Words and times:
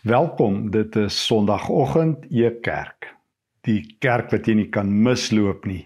Welkom, 0.00 0.70
dit 0.70 0.96
is 0.96 1.26
Sondagoggend 1.26 2.22
Ekerk. 2.32 3.10
Die 3.68 3.82
kerk 4.00 4.30
wat 4.32 4.46
jy 4.48 4.54
nie 4.56 4.70
kan 4.72 4.88
misloop 5.04 5.66
nie. 5.68 5.82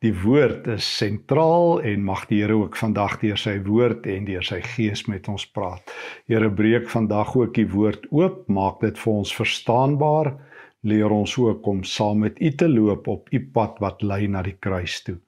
Die 0.00 0.14
woord 0.22 0.64
is 0.72 0.88
sentraal 0.88 1.82
en 1.84 2.06
mag 2.08 2.22
die 2.30 2.38
Here 2.40 2.56
ook 2.56 2.78
vandag 2.80 3.18
deur 3.20 3.36
sy 3.36 3.58
woord 3.66 4.08
en 4.08 4.24
deur 4.24 4.48
sy 4.48 4.62
gees 4.64 5.04
met 5.12 5.28
ons 5.28 5.44
praat. 5.44 5.92
Here 6.24 6.48
breek 6.48 6.88
vandag 6.88 7.36
ook 7.36 7.52
die 7.60 7.68
woord 7.68 8.08
oop, 8.08 8.46
maak 8.48 8.80
dit 8.80 8.96
vir 8.96 9.12
ons 9.12 9.36
verstaanbaar. 9.42 10.32
Leer 10.80 11.12
ons 11.12 11.36
ook 11.36 11.68
om 11.68 11.84
saam 11.84 12.24
met 12.24 12.40
U 12.40 12.56
te 12.56 12.68
loop 12.68 13.12
op 13.12 13.28
U 13.28 13.44
pad 13.52 13.76
wat 13.84 14.00
lei 14.00 14.24
na 14.24 14.40
die 14.40 14.56
kruis 14.56 15.02
toe. 15.04 15.18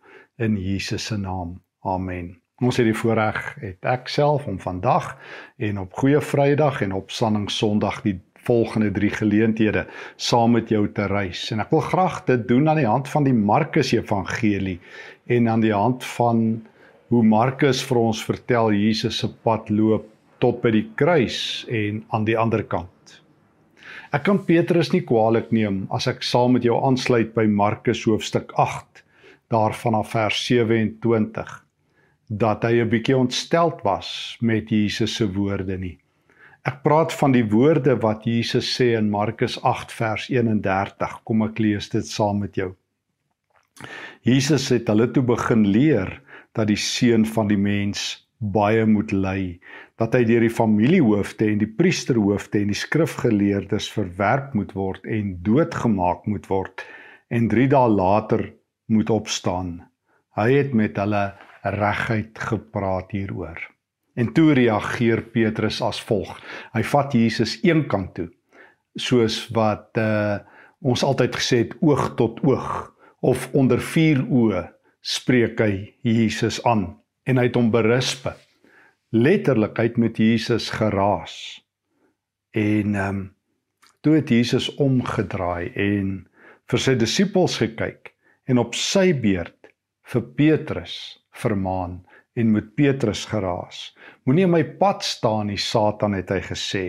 In 0.40 0.56
Jesus 0.56 1.12
se 1.12 1.20
naam. 1.20 1.58
Amen. 1.84 2.41
Ons 2.62 2.76
het 2.79 2.86
die 2.86 2.94
voorreg 2.94 3.38
het 3.58 3.86
ek 3.90 4.10
self 4.12 4.45
om 4.46 4.60
vandag 4.62 5.16
en 5.66 5.80
op 5.82 5.96
Goeie 5.98 6.20
Vrydag 6.22 6.77
en 6.84 6.92
op 6.95 7.10
Sanning 7.10 7.48
Sondag 7.50 7.96
die 8.04 8.20
volgende 8.46 8.92
3 8.95 9.08
geleenthede 9.16 9.82
saam 10.14 10.54
met 10.54 10.70
jou 10.70 10.84
te 10.95 11.09
reis. 11.10 11.40
En 11.51 11.59
ek 11.64 11.73
wil 11.74 11.82
graag 11.82 12.20
dit 12.28 12.45
doen 12.46 12.70
aan 12.70 12.78
die 12.78 12.87
hand 12.87 13.10
van 13.10 13.27
die 13.27 13.34
Markus 13.34 13.90
Evangelie 13.96 14.77
en 15.27 15.48
aan 15.51 15.64
die 15.64 15.74
hand 15.74 16.06
van 16.12 16.45
hoe 17.10 17.24
Markus 17.27 17.82
vir 17.88 17.98
ons 17.98 18.23
vertel 18.30 18.70
Jesus 18.79 19.18
se 19.24 19.32
pad 19.42 19.66
loop 19.70 20.06
tot 20.38 20.62
by 20.62 20.70
die 20.76 20.87
kruis 20.95 21.40
en 21.66 22.04
aan 22.15 22.29
die 22.30 22.38
ander 22.38 22.62
kant. 22.62 23.18
Ek 24.15 24.23
kan 24.29 24.38
Petrus 24.46 24.92
nie 24.95 25.02
kwaadlik 25.02 25.51
neem 25.51 25.88
as 25.90 26.06
ek 26.06 26.23
saam 26.23 26.54
met 26.54 26.70
jou 26.70 26.79
aansluit 26.79 27.34
by 27.34 27.48
Markus 27.51 28.06
hoofstuk 28.06 28.54
8 28.54 29.02
daarvan 29.51 29.98
af 29.98 30.15
vers 30.15 30.46
27 30.46 31.62
dat 32.32 32.64
hy 32.64 32.80
'n 32.80 32.88
bietjie 32.88 33.16
ontsteld 33.16 33.82
was 33.84 34.36
met 34.40 34.70
Jesus 34.70 35.14
se 35.14 35.27
woorde 35.32 35.77
nie. 35.78 35.98
Ek 36.64 36.82
praat 36.82 37.12
van 37.12 37.32
die 37.32 37.45
woorde 37.45 37.96
wat 38.00 38.24
Jesus 38.24 38.68
sê 38.77 38.95
in 38.96 39.10
Markus 39.10 39.59
8 39.62 39.92
vers 39.92 40.28
31. 40.30 41.20
Kom 41.24 41.42
ek 41.42 41.59
lees 41.59 41.88
dit 41.88 42.07
saam 42.07 42.38
met 42.38 42.54
jou. 42.54 42.74
Jesus 44.23 44.68
het 44.70 44.88
hulle 44.88 45.10
toe 45.10 45.23
begin 45.23 45.66
leer 45.66 46.20
dat 46.54 46.68
die 46.68 46.79
seun 46.79 47.26
van 47.26 47.48
die 47.48 47.59
mens 47.59 48.29
baie 48.38 48.87
moet 48.87 49.12
ly, 49.12 49.60
dat 49.98 50.14
hy 50.14 50.24
deur 50.24 50.40
die 50.40 50.51
familiehoofde 50.51 51.46
en 51.46 51.59
die 51.59 51.70
priesterhoofde 51.79 52.60
en 52.62 52.73
die 52.73 52.79
skrifgeleerdes 52.79 53.90
verwerp 53.90 54.54
moet 54.54 54.73
word 54.73 55.04
en 55.07 55.37
doodgemaak 55.42 56.26
moet 56.26 56.46
word 56.51 56.82
en 57.30 57.48
3 57.48 57.68
dae 57.68 57.88
later 57.88 58.52
moet 58.87 59.10
opstaan. 59.10 59.80
Hy 60.37 60.52
het 60.52 60.74
met 60.74 60.96
hulle 60.96 61.32
reguit 61.63 62.38
gepraat 62.38 63.10
hieroor. 63.10 63.60
En 64.15 64.32
toe 64.32 64.53
reageer 64.53 65.22
Petrus 65.22 65.81
as 65.82 66.00
volg. 66.04 66.34
Hy 66.75 66.82
vat 66.84 67.15
Jesus 67.16 67.56
eenkant 67.65 68.15
toe. 68.15 68.28
Soos 69.00 69.47
wat 69.56 69.97
uh 70.00 70.41
ons 70.82 71.04
altyd 71.06 71.37
gesê 71.38 71.56
het 71.60 71.75
oog 71.78 72.16
tot 72.19 72.41
oog 72.43 72.91
of 73.22 73.44
onder 73.54 73.78
vier 73.78 74.19
oë 74.27 74.65
spreek 74.99 75.60
hy 75.62 75.75
Jesus 76.03 76.59
aan 76.66 76.88
en 77.22 77.38
hy 77.38 77.44
het 77.47 77.59
hom 77.59 77.71
berisp. 77.71 78.26
Letterlik 79.15 79.78
uit 79.78 80.00
met 80.03 80.19
Jesus 80.19 80.72
geraas. 80.75 81.37
En 82.50 82.94
ehm 82.99 83.09
um, 83.09 83.22
toe 84.03 84.16
het 84.19 84.28
Jesus 84.34 84.66
omgedraai 84.82 85.71
en 85.78 86.09
vir 86.66 86.81
sy 86.82 86.97
disippels 86.99 87.60
gekyk 87.62 88.10
en 88.50 88.59
op 88.59 88.75
sy 88.75 89.12
beurt 89.15 89.71
vir 90.10 90.25
Petrus 90.34 90.97
vermaan 91.33 92.00
en 92.34 92.53
met 92.53 92.75
Petrus 92.75 93.25
geraas. 93.28 93.91
Moenie 94.25 94.47
in 94.47 94.55
my 94.55 94.65
pad 94.81 95.05
staan 95.05 95.50
nie, 95.53 95.59
Satan 95.61 96.16
het 96.16 96.31
hy 96.33 96.41
gesê, 96.44 96.84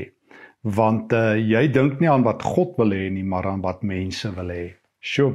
want 0.63 1.11
uh, 1.13 1.35
jy 1.35 1.67
dink 1.75 1.99
nie 1.99 2.09
aan 2.11 2.23
wat 2.23 2.43
God 2.43 2.77
wil 2.79 2.95
hê 2.95 3.09
nie, 3.11 3.25
maar 3.27 3.47
aan 3.49 3.63
wat 3.63 3.83
mense 3.83 4.29
wil 4.37 4.53
hê. 4.53 4.65
Sjoe. 5.03 5.33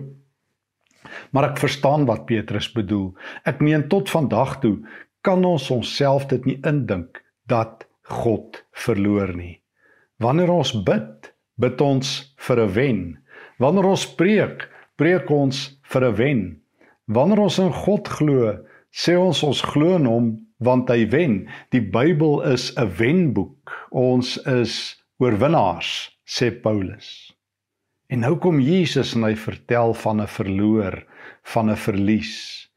Maar 1.32 1.50
ek 1.50 1.60
verstaan 1.60 2.06
wat 2.08 2.26
Petrus 2.28 2.70
bedoel. 2.72 3.12
Ek 3.48 3.60
meen 3.64 3.86
tot 3.92 4.10
vandag 4.12 4.58
toe 4.64 4.78
kan 5.26 5.44
ons 5.44 5.68
onsself 5.72 6.26
dit 6.30 6.44
nie 6.48 6.58
indink 6.66 7.20
dat 7.50 7.84
God 8.08 8.62
verloor 8.72 9.34
nie. 9.36 9.58
Wanneer 10.22 10.50
ons 10.52 10.72
bid, 10.72 11.32
bid 11.60 11.80
ons 11.84 12.34
vir 12.46 12.60
'n 12.64 12.72
wen. 12.74 13.00
Wanneer 13.58 13.86
ons 13.86 14.06
preek, 14.16 14.68
preek 14.96 15.30
ons 15.30 15.78
vir 15.92 16.04
'n 16.04 16.14
wen. 16.14 16.42
Wanneer 17.06 17.40
ons 17.40 17.58
in 17.58 17.72
God 17.72 18.08
glo, 18.08 18.58
sê 18.92 19.16
ons 19.16 19.42
ons 19.42 19.62
glo 19.62 19.96
in 19.96 20.06
hom 20.06 20.28
want 20.58 20.90
hy 20.90 21.06
wen. 21.12 21.48
Die 21.70 21.80
Bybel 21.80 22.42
is 22.42 22.72
'n 22.76 22.90
wenboek. 22.98 23.70
Ons 23.90 24.36
is 24.46 24.96
oorwinnaars, 25.18 26.10
sê 26.26 26.50
Paulus. 26.50 27.32
En 28.08 28.20
nou 28.20 28.36
kom 28.36 28.60
Jesus 28.60 29.14
en 29.14 29.22
hy 29.22 29.34
vertel 29.36 29.94
van 29.94 30.20
'n 30.20 30.26
verloor, 30.26 31.04
van 31.42 31.70
'n 31.70 31.76
verlies. 31.76 32.68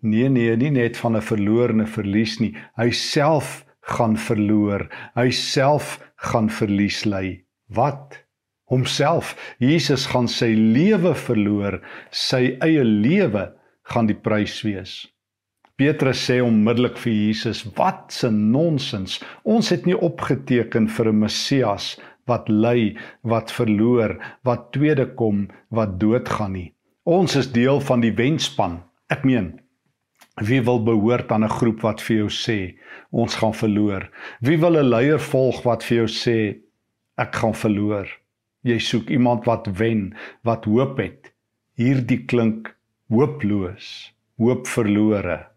Nee 0.00 0.28
nee, 0.28 0.56
nie 0.56 0.70
net 0.70 0.96
van 0.96 1.16
'n 1.16 1.22
verlorene 1.22 1.86
verlies 1.86 2.38
nie. 2.40 2.54
Hy 2.76 2.90
self 2.90 3.64
gaan 3.80 4.16
verloor. 4.16 4.88
Hy 5.14 5.30
self 5.30 5.98
gaan 6.16 6.50
verlies 6.50 7.04
ly. 7.04 7.44
Wat? 7.68 8.24
Homself. 8.64 9.34
Jesus 9.58 10.06
gaan 10.06 10.28
sy 10.28 10.54
lewe 10.54 11.14
verloor. 11.14 11.80
Sy 12.10 12.56
eie 12.60 12.84
lewe 12.84 13.52
gaan 13.82 14.06
die 14.06 14.18
prys 14.18 14.62
wees. 14.62 15.06
Petrus 15.76 16.20
sê 16.28 16.40
onmiddellik 16.40 16.96
vir 16.98 17.12
Jesus: 17.12 17.64
"Wat 17.76 18.22
'n 18.24 18.50
nonsens. 18.50 19.20
Ons 19.44 19.68
het 19.70 19.86
nie 19.86 19.96
opgeteken 19.96 20.88
vir 20.88 21.08
'n 21.08 21.18
Messias 21.18 21.96
wat 22.26 22.48
ly, 22.48 22.96
wat 23.22 23.52
verloor, 23.54 24.16
wat 24.46 24.72
tweede 24.74 25.06
kom, 25.18 25.46
wat 25.70 25.98
doodgaan 26.02 26.56
nie. 26.58 26.72
Ons 27.06 27.36
is 27.38 27.52
deel 27.54 27.80
van 27.80 28.02
die 28.02 28.12
wenspan. 28.18 28.80
Ek 29.14 29.22
meen, 29.24 29.52
wie 30.42 30.60
wil 30.66 30.82
behoort 30.82 31.30
aan 31.32 31.44
'n 31.44 31.56
groep 31.58 31.80
wat 31.86 32.00
vir 32.02 32.16
jou 32.16 32.28
sê 32.28 32.74
ons 33.10 33.34
gaan 33.34 33.54
verloor? 33.54 34.10
Wie 34.40 34.58
wil 34.58 34.76
'n 34.76 34.90
leier 34.90 35.20
volg 35.20 35.62
wat 35.62 35.84
vir 35.84 35.96
jou 35.98 36.08
sê 36.08 36.58
ek 37.16 37.34
gaan 37.34 37.54
verloor? 37.54 38.06
Jy 38.64 38.78
soek 38.78 39.10
iemand 39.10 39.44
wat 39.46 39.66
wen, 39.78 40.14
wat 40.42 40.64
hoop 40.64 40.98
het. 40.98 41.32
Hierdie 41.76 42.26
klink 42.26 42.74
hooploos, 43.08 44.12
hoop 44.38 44.66
verlore. 44.66 45.55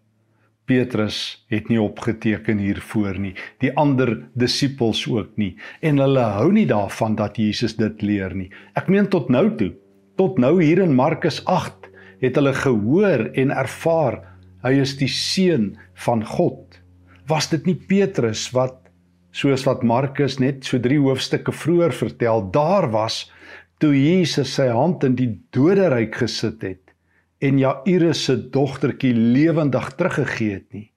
Petrus 0.69 1.19
het 1.49 1.69
nie 1.71 1.79
opgeteken 1.81 2.59
hiervoor 2.61 3.17
nie, 3.17 3.33
die 3.63 3.71
ander 3.79 4.11
disippels 4.37 5.01
ook 5.09 5.31
nie 5.41 5.55
en 5.85 6.01
hulle 6.01 6.25
hou 6.37 6.49
nie 6.53 6.67
daarvan 6.69 7.17
dat 7.17 7.39
Jesus 7.41 7.75
dit 7.79 8.03
leer 8.05 8.35
nie. 8.37 8.49
Ek 8.77 8.89
meen 8.91 9.09
tot 9.09 9.31
nou 9.33 9.47
toe, 9.57 9.71
tot 10.21 10.37
nou 10.41 10.59
hier 10.61 10.83
in 10.83 10.93
Markus 10.97 11.41
8 11.49 11.89
het 12.21 12.37
hulle 12.37 12.53
gehoor 12.53 13.29
en 13.39 13.55
ervaar 13.55 14.19
hy 14.65 14.75
is 14.83 14.97
die 14.99 15.09
seun 15.09 15.71
van 16.05 16.21
God. 16.27 16.77
Was 17.31 17.49
dit 17.49 17.65
nie 17.69 17.77
Petrus 17.89 18.49
wat 18.53 18.77
soos 19.33 19.63
wat 19.65 19.85
Markus 19.85 20.37
net 20.41 20.67
so 20.67 20.81
3 20.81 20.99
hoofstukke 21.01 21.53
vroeër 21.55 21.95
vertel, 21.95 22.45
daar 22.53 22.89
was 22.93 23.23
toe 23.79 23.93
Jesus 23.95 24.51
sy 24.57 24.67
hand 24.73 25.05
in 25.07 25.15
die 25.17 25.31
doderyk 25.55 26.17
gesit 26.21 26.65
het 26.65 26.88
en 27.39 27.59
Jairus 27.59 28.23
se 28.27 28.35
dogtertjie 28.51 29.13
lewendig 29.15 29.93
teruggegee 29.95 30.57
het 30.57 30.73
nie. 30.75 30.89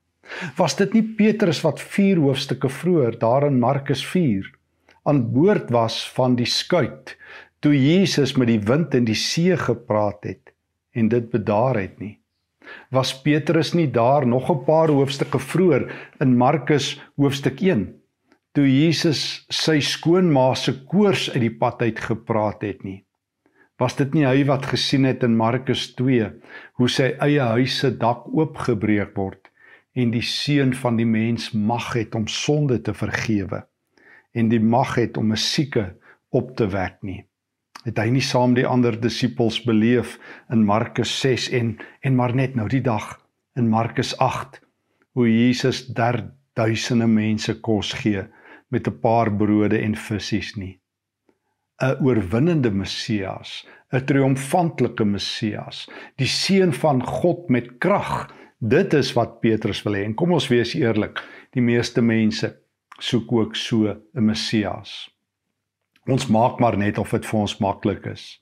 Was 0.59 0.75
dit 0.79 0.95
nie 0.97 1.05
Petrus 1.19 1.61
wat 1.63 1.81
4 1.81 2.21
hoofstukke 2.23 2.71
vroeër 2.71 3.19
daar 3.21 3.47
in 3.47 3.61
Markus 3.63 4.03
4 4.07 4.49
aan 5.11 5.25
boord 5.35 5.71
was 5.75 6.03
van 6.17 6.37
die 6.39 6.47
skuit 6.47 7.17
toe 7.63 7.75
Jesus 7.75 8.35
met 8.39 8.51
die 8.51 8.61
wind 8.67 8.95
en 8.95 9.07
die 9.07 9.19
see 9.19 9.57
gepraat 9.59 10.27
het 10.27 10.55
en 10.95 11.09
dit 11.13 11.31
bedaar 11.31 11.79
het 11.79 11.99
nie? 12.03 12.17
Was 12.95 13.13
Petrus 13.23 13.73
nie 13.75 13.91
daar 13.91 14.27
nog 14.27 14.51
'n 14.51 14.65
paar 14.65 14.89
hoofstukke 14.89 15.39
vroeër 15.39 15.91
in 16.21 16.37
Markus 16.37 17.01
hoofstuk 17.17 17.61
1 17.61 17.87
toe 18.53 18.67
Jesus 18.67 19.47
sy 19.49 19.81
skoonma 19.81 20.55
se 20.55 20.73
koors 20.85 21.31
uit 21.31 21.41
die 21.41 21.57
pad 21.59 21.83
uit 21.83 22.01
gepraat 22.01 22.63
het 22.63 22.83
nie? 22.85 23.05
Was 23.83 23.97
dit 23.99 24.13
nie 24.15 24.23
hy 24.23 24.45
wat 24.47 24.69
gesien 24.71 25.09
het 25.09 25.25
in 25.27 25.33
Markus 25.35 25.89
2 25.99 26.27
hoe 26.79 26.89
sy 26.97 27.09
eie 27.25 27.47
huis 27.57 27.81
se 27.81 27.89
dak 27.99 28.29
oopgebreek 28.31 29.17
word 29.19 29.49
en 29.99 30.13
die 30.15 30.23
seun 30.23 30.71
van 30.79 31.01
die 31.01 31.07
mens 31.09 31.49
mag 31.71 31.89
het 31.97 32.15
om 32.15 32.29
sonde 32.31 32.79
te 32.87 32.95
vergewe 32.95 33.65
en 34.39 34.53
die 34.53 34.61
mag 34.75 34.93
het 35.01 35.19
om 35.19 35.33
'n 35.33 35.43
sieke 35.45 35.85
op 36.31 36.53
te 36.57 36.69
wek 36.75 37.03
nie. 37.03 37.25
Het 37.83 37.99
hy 37.99 38.09
nie 38.11 38.23
saam 38.23 38.55
die 38.55 38.67
ander 38.67 39.01
disippels 39.01 39.59
beleef 39.67 40.19
in 40.51 40.63
Markus 40.65 41.21
6 41.21 41.49
en 41.51 41.79
en 42.01 42.15
maar 42.17 42.35
net 42.35 42.55
nou 42.55 42.69
die 42.69 42.85
dag 42.87 43.19
in 43.57 43.69
Markus 43.69 44.15
8 44.19 44.61
hoe 45.19 45.27
Jesus 45.27 45.87
daar 45.87 46.23
duisende 46.55 47.07
mense 47.07 47.61
kos 47.61 47.93
gee 47.93 48.23
met 48.69 48.87
'n 48.87 49.01
paar 49.01 49.37
brode 49.37 49.79
en 49.79 49.97
visse 49.97 50.59
nie. 50.59 50.82
'n 51.83 51.99
oorwinnende 52.07 52.71
Messias, 52.71 53.67
'n 53.93 54.05
triomfantelike 54.07 55.05
Messias, 55.05 55.89
die 56.17 56.27
seun 56.31 56.73
van 56.73 57.03
God 57.03 57.49
met 57.49 57.79
krag. 57.79 58.31
Dit 58.59 58.95
is 58.95 59.13
wat 59.13 59.41
Petrus 59.41 59.83
wil 59.83 59.95
hê. 59.95 60.05
En 60.05 60.15
kom 60.15 60.33
ons 60.33 60.49
wees 60.49 60.75
eerlik, 60.75 61.19
die 61.51 61.63
meeste 61.63 62.03
mense 62.03 62.55
soek 62.99 63.33
ook 63.33 63.57
so 63.57 63.89
'n 64.15 64.25
Messias. 64.25 65.11
Ons 66.07 66.27
maak 66.27 66.61
maar 66.61 66.77
net 66.77 66.99
of 66.99 67.11
dit 67.11 67.27
vir 67.27 67.41
ons 67.41 67.59
maklik 67.59 68.07
is 68.07 68.39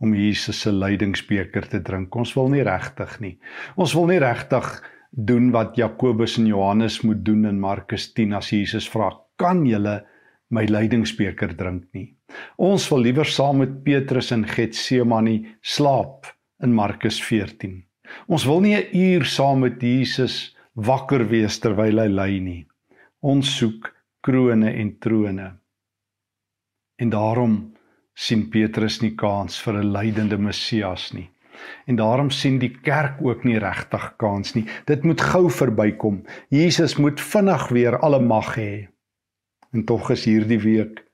om 0.00 0.14
Jesus 0.14 0.60
se 0.60 0.72
lydingsbeker 0.72 1.68
te 1.68 1.80
drink. 1.82 2.14
Ons 2.14 2.34
wil 2.34 2.48
nie 2.48 2.62
regtig 2.62 3.20
nie. 3.20 3.38
Ons 3.76 3.94
wil 3.94 4.06
nie 4.06 4.18
regtig 4.18 4.84
doen 5.10 5.50
wat 5.50 5.76
Jakobus 5.76 6.38
en 6.38 6.46
Johannes 6.46 7.00
moet 7.02 7.24
doen 7.24 7.44
in 7.44 7.60
Markus 7.60 8.12
10 8.12 8.32
as 8.32 8.50
Jesus 8.50 8.88
vra: 8.88 9.10
"Kan 9.36 9.66
julle 9.66 10.06
my 10.50 10.64
lydingsbeker 10.64 11.56
drink 11.56 11.84
nie?" 11.92 12.17
Ons 12.58 12.88
wil 12.90 13.04
liewer 13.06 13.26
saam 13.26 13.60
met 13.62 13.82
Petrus 13.84 14.32
in 14.34 14.44
Getsemane 14.48 15.36
slaap 15.62 16.26
in 16.62 16.74
Markus 16.74 17.20
14. 17.22 17.84
Ons 18.26 18.46
wil 18.48 18.60
nie 18.60 18.76
'n 18.76 18.88
uur 18.92 19.24
saam 19.24 19.60
met 19.60 19.80
Jesus 19.82 20.56
wakker 20.74 21.28
wees 21.28 21.58
terwyl 21.58 21.98
hy 21.98 22.08
ly 22.08 22.38
nie. 22.38 22.66
Ons 23.22 23.56
soek 23.58 23.94
krone 24.20 24.70
en 24.72 24.98
trone. 24.98 25.48
En 26.98 27.10
daarom 27.10 27.74
sien 28.14 28.48
Petrus 28.50 29.00
nie 29.02 29.14
kans 29.14 29.58
vir 29.62 29.74
'n 29.74 29.92
lydende 29.92 30.38
Messias 30.38 31.12
nie. 31.12 31.30
En 31.86 31.96
daarom 31.96 32.30
sien 32.30 32.58
die 32.58 32.74
kerk 32.82 33.22
ook 33.22 33.44
nie 33.44 33.58
regtig 33.58 34.16
kans 34.16 34.54
nie. 34.54 34.66
Dit 34.86 35.04
moet 35.04 35.20
gou 35.20 35.50
verbykom. 35.50 36.24
Jesus 36.50 36.96
moet 36.96 37.20
vinnig 37.20 37.68
weer 37.68 37.98
alle 37.98 38.20
mag 38.20 38.56
hê. 38.56 38.88
En 39.72 39.84
tog 39.84 40.10
is 40.10 40.24
hierdie 40.24 40.60
week 40.60 41.07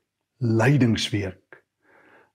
lydingsweek. 0.45 1.63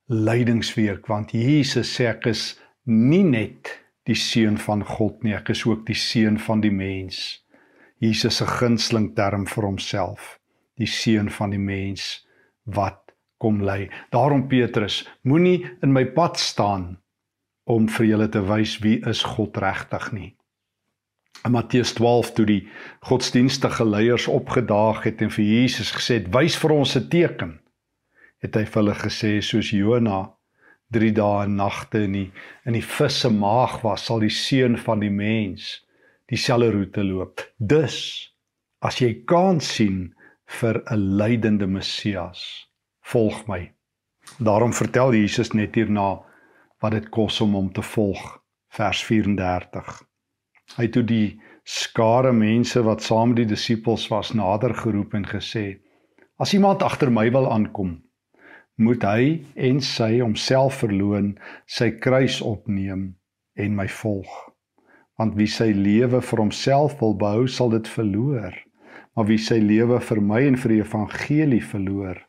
Lydingsweek 0.10 1.06
want 1.08 1.34
Jesus 1.38 1.92
sê 1.94 2.08
ek 2.10 2.26
is 2.32 2.56
nie 2.90 3.22
net 3.22 3.70
die 4.10 4.18
seun 4.18 4.58
van 4.58 4.82
God 4.82 5.22
nie, 5.22 5.36
ek 5.38 5.52
is 5.54 5.62
ook 5.70 5.84
die 5.86 5.98
seun 5.98 6.40
van 6.42 6.64
die 6.64 6.74
mens. 6.74 7.44
Jesus 8.02 8.40
se 8.40 8.48
gunsteling 8.50 9.12
term 9.14 9.46
vir 9.46 9.68
homself, 9.68 10.40
die 10.80 10.90
seun 10.90 11.30
van 11.30 11.54
die 11.54 11.62
mens 11.62 12.24
wat 12.66 13.14
kom 13.38 13.62
lei. 13.62 13.92
Daarom 14.10 14.48
Petrus, 14.50 15.04
moenie 15.22 15.68
in 15.86 15.94
my 15.94 16.08
pad 16.16 16.42
staan 16.42 16.96
om 17.70 17.86
vir 18.00 18.10
julle 18.10 18.30
te 18.34 18.42
wys 18.50 18.80
wie 18.82 18.98
is 19.06 19.22
God 19.36 19.62
regtig 19.62 20.12
nie. 20.18 20.32
In 21.46 21.54
Matteus 21.54 21.94
12 22.00 22.34
toe 22.36 22.50
die 22.50 22.62
godsdienstige 23.06 23.86
leiers 23.86 24.26
opgedaag 24.32 25.06
het 25.06 25.22
en 25.22 25.30
vir 25.30 25.46
Jesus 25.46 25.94
gesê 25.94 26.24
het: 26.24 26.34
"Wys 26.34 26.58
vir 26.58 26.80
ons 26.82 26.98
'n 26.98 27.08
teken." 27.08 27.60
Het 28.40 28.56
hy 28.56 28.66
vir 28.66 28.82
hulle 28.82 28.96
gesê 28.96 29.32
soos 29.44 29.72
Jona 29.76 30.20
3 30.96 31.12
dae 31.14 31.44
en 31.46 31.58
nagte 31.60 32.06
in 32.08 32.16
die 32.18 32.28
in 32.66 32.78
die 32.78 32.86
vis 32.86 33.20
se 33.24 33.30
maag 33.30 33.82
was, 33.84 34.06
sal 34.08 34.24
die 34.24 34.34
seun 34.34 34.78
van 34.78 35.04
die 35.04 35.14
mens 35.14 35.86
dieselfde 36.30 36.72
roete 36.74 37.04
loop. 37.04 37.44
Dus 37.58 37.98
as 38.86 39.02
jy 39.02 39.12
kan 39.30 39.60
sien 39.60 40.16
vir 40.60 40.82
'n 40.90 41.18
lydende 41.22 41.68
Messias, 41.68 42.42
volg 43.02 43.48
my. 43.48 43.72
Daarom 44.40 44.74
vertel 44.74 45.14
Jesus 45.14 45.54
net 45.54 45.76
hierna 45.76 46.24
wat 46.82 46.92
dit 46.92 47.10
kos 47.10 47.42
om 47.42 47.54
hom 47.54 47.72
te 47.74 47.82
volg. 47.82 48.40
Vers 48.70 49.04
34. 49.04 50.04
Hy 50.78 50.84
het 50.84 50.92
toe 50.94 51.04
die 51.04 51.40
skare 51.64 52.32
mense 52.34 52.82
wat 52.86 53.02
saam 53.02 53.30
met 53.30 53.42
die 53.42 53.50
disippels 53.54 54.08
was 54.10 54.34
nader 54.34 54.74
geroep 54.74 55.14
en 55.14 55.26
gesê: 55.26 55.80
As 56.38 56.54
iemand 56.54 56.84
agter 56.84 57.12
my 57.12 57.32
wil 57.32 57.52
aankom, 57.52 57.98
moet 58.80 59.04
hy 59.04 59.24
en 59.70 59.82
sy 59.84 60.20
homself 60.22 60.80
verloën, 60.84 61.34
sy 61.68 61.92
kruis 62.00 62.40
opneem 62.46 63.12
en 63.60 63.76
my 63.76 63.88
volg. 64.00 64.32
Want 65.20 65.36
wie 65.36 65.50
sy 65.52 65.74
lewe 65.76 66.22
vir 66.24 66.42
homself 66.46 66.96
wil 67.02 67.18
behou, 67.20 67.46
sal 67.52 67.74
dit 67.76 67.88
verloor. 67.92 68.56
Maar 69.16 69.28
wie 69.28 69.40
sy 69.42 69.58
lewe 69.60 70.00
vir 70.00 70.22
my 70.24 70.40
en 70.48 70.58
vir 70.62 70.76
die 70.78 70.82
evangelie 70.86 71.64
verloor, 71.66 72.22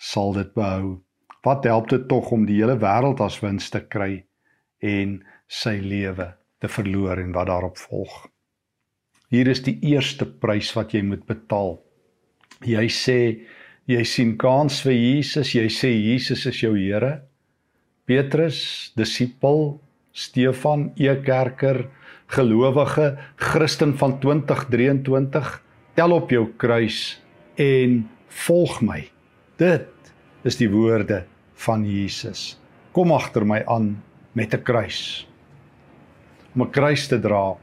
sal 0.00 0.32
dit 0.38 0.54
behou. 0.56 0.96
Wat 1.44 1.68
help 1.68 1.90
dit 1.92 2.08
tog 2.08 2.32
om 2.32 2.46
die 2.48 2.60
hele 2.62 2.78
wêreld 2.80 3.20
as 3.24 3.40
wins 3.44 3.68
te 3.72 3.82
kry 3.84 4.24
en 4.80 5.18
sy 5.48 5.76
lewe 5.84 6.30
te 6.60 6.68
verloor 6.68 7.20
en 7.20 7.36
wat 7.36 7.52
daarop 7.52 7.80
volg? 7.80 8.14
Hier 9.30 9.48
is 9.52 9.60
die 9.62 9.76
eerste 9.92 10.26
prys 10.26 10.72
wat 10.76 10.96
jy 10.96 11.04
moet 11.06 11.28
betaal. 11.28 11.76
Jy 12.66 12.88
sê 12.92 13.20
jy 13.90 14.02
sien 14.06 14.36
kans 14.38 14.80
vir 14.86 14.94
Jesus, 14.94 15.50
jy 15.56 15.66
sê 15.72 15.90
Jesus 15.90 16.44
is 16.46 16.60
jou 16.62 16.76
Here. 16.78 17.24
Petrus, 18.06 18.90
disipel, 18.98 19.80
Stefan, 20.14 20.90
e-kerker, 20.98 21.84
gelowige, 22.30 23.16
Christen 23.38 23.96
van 23.98 24.16
2023, 24.22 25.50
tel 25.98 26.14
op 26.14 26.30
jou 26.30 26.44
kruis 26.58 27.18
en 27.58 28.04
volg 28.46 28.78
my. 28.86 29.00
Dit 29.58 30.12
is 30.46 30.58
die 30.58 30.70
woorde 30.70 31.24
van 31.66 31.82
Jesus. 31.86 32.54
Kom 32.94 33.10
agter 33.14 33.44
my 33.46 33.62
aan 33.66 33.96
met 34.34 34.54
'n 34.54 34.62
kruis. 34.62 35.26
Om 36.54 36.62
'n 36.62 36.70
kruis 36.70 37.08
te 37.08 37.18
dra 37.18 37.56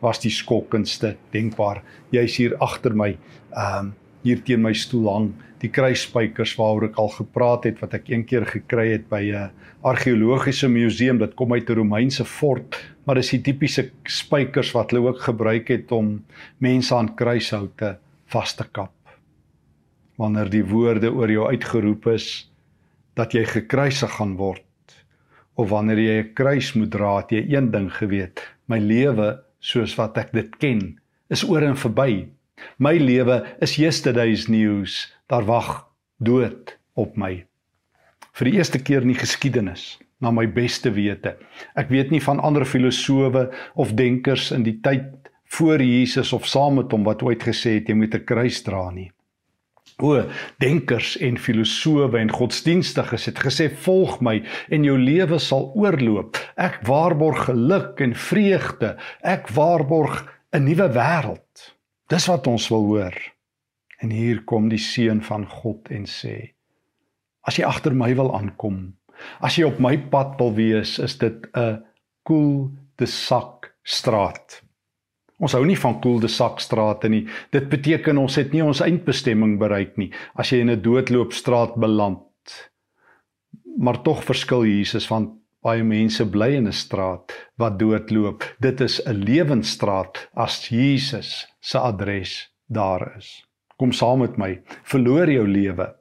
was 0.00 0.18
die 0.20 0.30
skokkendste 0.30 1.16
denkbaar. 1.32 1.82
Jy's 2.10 2.36
hier 2.36 2.56
agter 2.60 2.94
my, 2.94 3.16
ehm 3.52 3.78
um, 3.78 3.94
hier 4.26 4.42
teen 4.42 4.62
my 4.62 4.74
stoel 4.74 5.06
hang 5.12 5.28
die 5.62 5.70
kruisspykers 5.72 6.56
waaroor 6.58 6.90
ek 6.90 6.98
al 7.00 7.12
gepraat 7.14 7.64
het 7.64 7.78
wat 7.80 7.94
ek 7.96 8.10
eendag 8.12 8.50
gekry 8.52 8.90
het 8.92 9.08
by 9.08 9.22
'n 9.32 9.50
argeologiese 9.82 10.68
museum. 10.68 11.18
Dit 11.18 11.34
kom 11.34 11.52
uit 11.52 11.70
'n 11.70 11.78
Romeinse 11.78 12.24
fort, 12.24 12.76
maar 13.06 13.16
dis 13.16 13.30
die 13.30 13.40
tipiese 13.40 13.90
spykers 14.04 14.74
wat 14.74 14.90
hulle 14.90 15.08
ook 15.08 15.20
gebruik 15.20 15.68
het 15.68 15.92
om 15.92 16.24
mense 16.58 16.94
aan 16.94 17.14
kruishoute 17.14 17.98
vas 18.26 18.54
te 18.54 18.64
kap 18.72 18.92
wanneer 20.16 20.48
die 20.50 20.64
woorde 20.64 21.12
oor 21.12 21.30
jou 21.30 21.46
uitgeroep 21.52 22.06
is 22.14 22.50
dat 23.16 23.34
jy 23.36 23.44
gekruisig 23.44 24.10
gaan 24.18 24.36
word 24.40 24.62
of 25.56 25.70
wanneer 25.70 25.98
jy 25.98 26.16
'n 26.22 26.34
kruis 26.34 26.74
moet 26.74 26.90
dra, 26.90 27.16
het 27.16 27.30
jy 27.30 27.44
een 27.48 27.70
ding 27.70 27.90
geweet, 27.90 28.40
my 28.68 28.78
lewe 28.78 29.40
soos 29.60 29.96
wat 29.96 30.18
ek 30.18 30.32
dit 30.32 30.56
ken, 30.58 31.00
is 31.30 31.44
oor 31.44 31.62
en 31.62 31.76
verby. 31.76 32.28
My 32.78 32.96
lewe 32.96 33.42
is 33.60 33.76
yesterday's 33.76 34.46
news. 34.48 35.14
Daar 35.26 35.44
wag 35.44 35.86
dood 36.16 36.78
op 36.94 37.16
my. 37.16 37.46
Vir 38.36 38.50
die 38.50 38.56
eerste 38.58 38.78
keer 38.78 39.04
in 39.04 39.12
die 39.14 39.20
geskiedenis, 39.20 39.96
na 40.20 40.30
my 40.32 40.46
beste 40.48 40.92
wete. 40.92 41.36
Ek 41.76 41.88
weet 41.92 42.12
nie 42.12 42.22
van 42.24 42.40
ander 42.40 42.64
filosowe 42.68 43.46
of 43.74 43.94
denkers 43.96 44.50
in 44.52 44.64
die 44.66 44.78
tyd 44.84 45.30
voor 45.56 45.82
Jesus 45.82 46.32
of 46.32 46.48
saam 46.48 46.80
met 46.80 46.92
hom 46.92 47.04
wat 47.06 47.22
ooit 47.22 47.44
gesê 47.46 47.78
het 47.78 47.88
jy 47.88 47.94
moet 47.94 48.14
'n 48.14 48.24
kruis 48.24 48.62
dra 48.62 48.90
nie. 48.90 49.10
O, 49.98 50.26
denkers 50.60 51.16
en 51.16 51.38
filosowe 51.38 52.18
en 52.18 52.30
godsdienstiges 52.30 53.24
het 53.26 53.38
gesê 53.40 53.70
volg 53.72 54.20
my 54.20 54.42
en 54.68 54.84
jou 54.84 54.98
lewe 54.98 55.38
sal 55.38 55.72
oorloop. 55.74 56.36
Ek 56.56 56.80
waarborg 56.84 57.44
geluk 57.48 58.00
en 58.00 58.14
vreugde. 58.14 58.96
Ek 59.22 59.48
waarborg 59.48 60.28
'n 60.52 60.64
nuwe 60.64 60.88
wêreld. 60.92 61.75
Dis 62.06 62.26
wat 62.30 62.46
ons 62.46 62.68
wil 62.70 62.84
hoor. 62.90 63.16
En 63.98 64.12
hier 64.12 64.44
kom 64.44 64.68
die 64.70 64.82
seun 64.82 65.22
van 65.24 65.46
God 65.48 65.88
en 65.90 66.04
sê: 66.06 66.52
As 67.46 67.58
jy 67.58 67.64
agter 67.66 67.94
my 67.96 68.12
wil 68.14 68.30
aankom, 68.36 68.94
as 69.40 69.56
jy 69.58 69.66
op 69.66 69.80
my 69.82 69.96
pad 70.12 70.36
wil 70.38 70.52
wees, 70.54 70.98
is 71.02 71.18
dit 71.18 71.46
'n 71.56 71.82
koel 72.22 72.70
de 72.96 73.06
sak 73.06 73.74
straat. 73.82 74.62
Ons 75.38 75.52
hou 75.52 75.64
nie 75.66 75.76
van 75.76 76.00
koelde 76.00 76.28
sakstrate 76.28 77.08
nie. 77.08 77.26
Dit 77.52 77.68
beteken 77.68 78.18
ons 78.18 78.36
het 78.36 78.52
nie 78.52 78.64
ons 78.64 78.80
eindbestemming 78.80 79.58
bereik 79.58 79.96
nie 79.96 80.12
as 80.34 80.50
jy 80.52 80.60
in 80.60 80.70
'n 80.70 80.82
doodloopstraat 80.82 81.74
beland. 81.74 82.22
Maar 83.78 84.02
tog 84.02 84.24
verskil 84.24 84.64
Jesus 84.64 85.08
want 85.08 85.45
baie 85.62 85.84
mense 85.84 86.24
bly 86.30 86.54
in 86.56 86.66
'n 86.68 86.72
straat 86.72 87.32
wat 87.56 87.78
doodloop. 87.78 88.44
Dit 88.60 88.80
is 88.80 89.00
'n 89.06 89.24
lewensstraat 89.24 90.28
as 90.34 90.68
Jesus 90.68 91.46
se 91.60 91.78
adres 91.78 92.52
daar 92.66 93.16
is. 93.16 93.46
Kom 93.76 93.92
saam 93.92 94.18
met 94.18 94.36
my. 94.36 94.62
Verloor 94.82 95.30
jou 95.30 95.48
lewe 95.48 95.96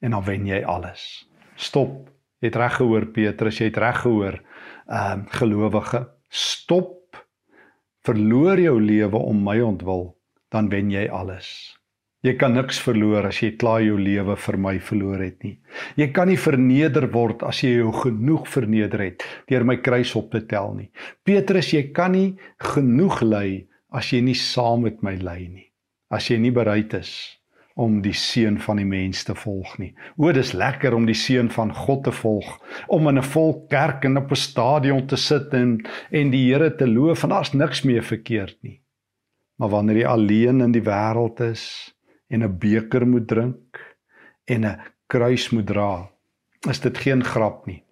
en 0.00 0.10
dan 0.10 0.24
wen 0.24 0.46
jy 0.46 0.62
alles. 0.64 1.28
Stop. 1.56 2.10
Jy 2.38 2.48
het 2.48 2.56
reg 2.56 2.76
gehoor 2.76 3.06
Petrus, 3.06 3.58
jy 3.58 3.64
het 3.64 3.76
reg 3.76 4.00
gehoor. 4.00 4.42
Ehm 4.86 5.20
uh, 5.20 5.26
gelowige, 5.28 6.08
stop 6.28 6.96
verloor 8.06 8.60
jou 8.60 8.80
lewe 8.80 9.16
om 9.16 9.42
my 9.42 9.60
ontwil, 9.60 10.16
dan 10.48 10.68
wen 10.68 10.90
jy 10.90 11.08
alles. 11.10 11.75
Jy 12.26 12.32
kan 12.40 12.56
niks 12.56 12.80
verloor 12.82 13.28
as 13.28 13.38
jy 13.38 13.52
klaar 13.54 13.84
jou 13.84 14.00
lewe 14.00 14.34
vir 14.42 14.56
my 14.58 14.72
verloor 14.82 15.20
het 15.22 15.44
nie. 15.46 15.52
Jy 15.94 16.08
kan 16.16 16.26
nie 16.26 16.38
verneder 16.40 17.06
word 17.12 17.44
as 17.46 17.60
jy 17.62 17.76
jou 17.76 17.92
genoeg 17.94 18.48
verneder 18.50 19.04
het 19.04 19.26
deur 19.46 19.62
my 19.68 19.76
kruis 19.78 20.16
op 20.18 20.32
te 20.32 20.40
tel 20.50 20.74
nie. 20.74 20.88
Petrus, 21.22 21.70
jy 21.70 21.84
kan 21.94 22.16
nie 22.16 22.32
genoeg 22.72 23.20
ly 23.22 23.48
as 23.94 24.10
jy 24.10 24.24
nie 24.26 24.34
saam 24.34 24.82
met 24.88 25.04
my 25.06 25.14
ly 25.22 25.38
nie. 25.46 25.68
As 26.10 26.26
jy 26.26 26.40
nie 26.42 26.50
bereid 26.50 26.98
is 26.98 27.14
om 27.78 28.00
die 28.02 28.14
seun 28.16 28.56
van 28.64 28.80
die 28.80 28.88
mens 28.88 29.22
te 29.28 29.36
volg 29.36 29.76
nie. 29.78 29.92
O, 30.16 30.32
dis 30.32 30.54
lekker 30.56 30.96
om 30.96 31.06
die 31.06 31.14
seun 31.14 31.50
van 31.52 31.70
God 31.76 32.06
te 32.08 32.14
volg, 32.24 32.48
om 32.88 33.06
in 33.08 33.18
'n 33.18 33.22
vol 33.22 33.66
kerk 33.70 34.04
en 34.04 34.16
op 34.16 34.32
'n 34.32 34.42
stadion 34.48 35.06
te 35.06 35.16
sit 35.16 35.54
en 35.54 35.84
en 36.10 36.30
die 36.30 36.50
Here 36.50 36.74
te 36.74 36.86
loof 36.86 37.22
en 37.22 37.30
daar's 37.30 37.52
niks 37.52 37.84
meer 37.84 38.02
verkeerd 38.02 38.56
nie. 38.62 38.80
Maar 39.58 39.68
wanneer 39.68 39.96
jy 39.96 40.06
alleen 40.06 40.60
in 40.60 40.72
die 40.72 40.82
wêreld 40.82 41.40
is 41.40 41.95
en 42.28 42.42
'n 42.42 42.58
beker 42.58 43.06
moet 43.06 43.28
drink 43.28 43.80
en 44.44 44.64
'n 44.64 44.80
kruis 45.06 45.50
moet 45.50 45.66
dra, 45.66 46.10
is 46.68 46.80
dit 46.80 46.98
geen 46.98 47.24
grap 47.24 47.66
nie. 47.66 47.82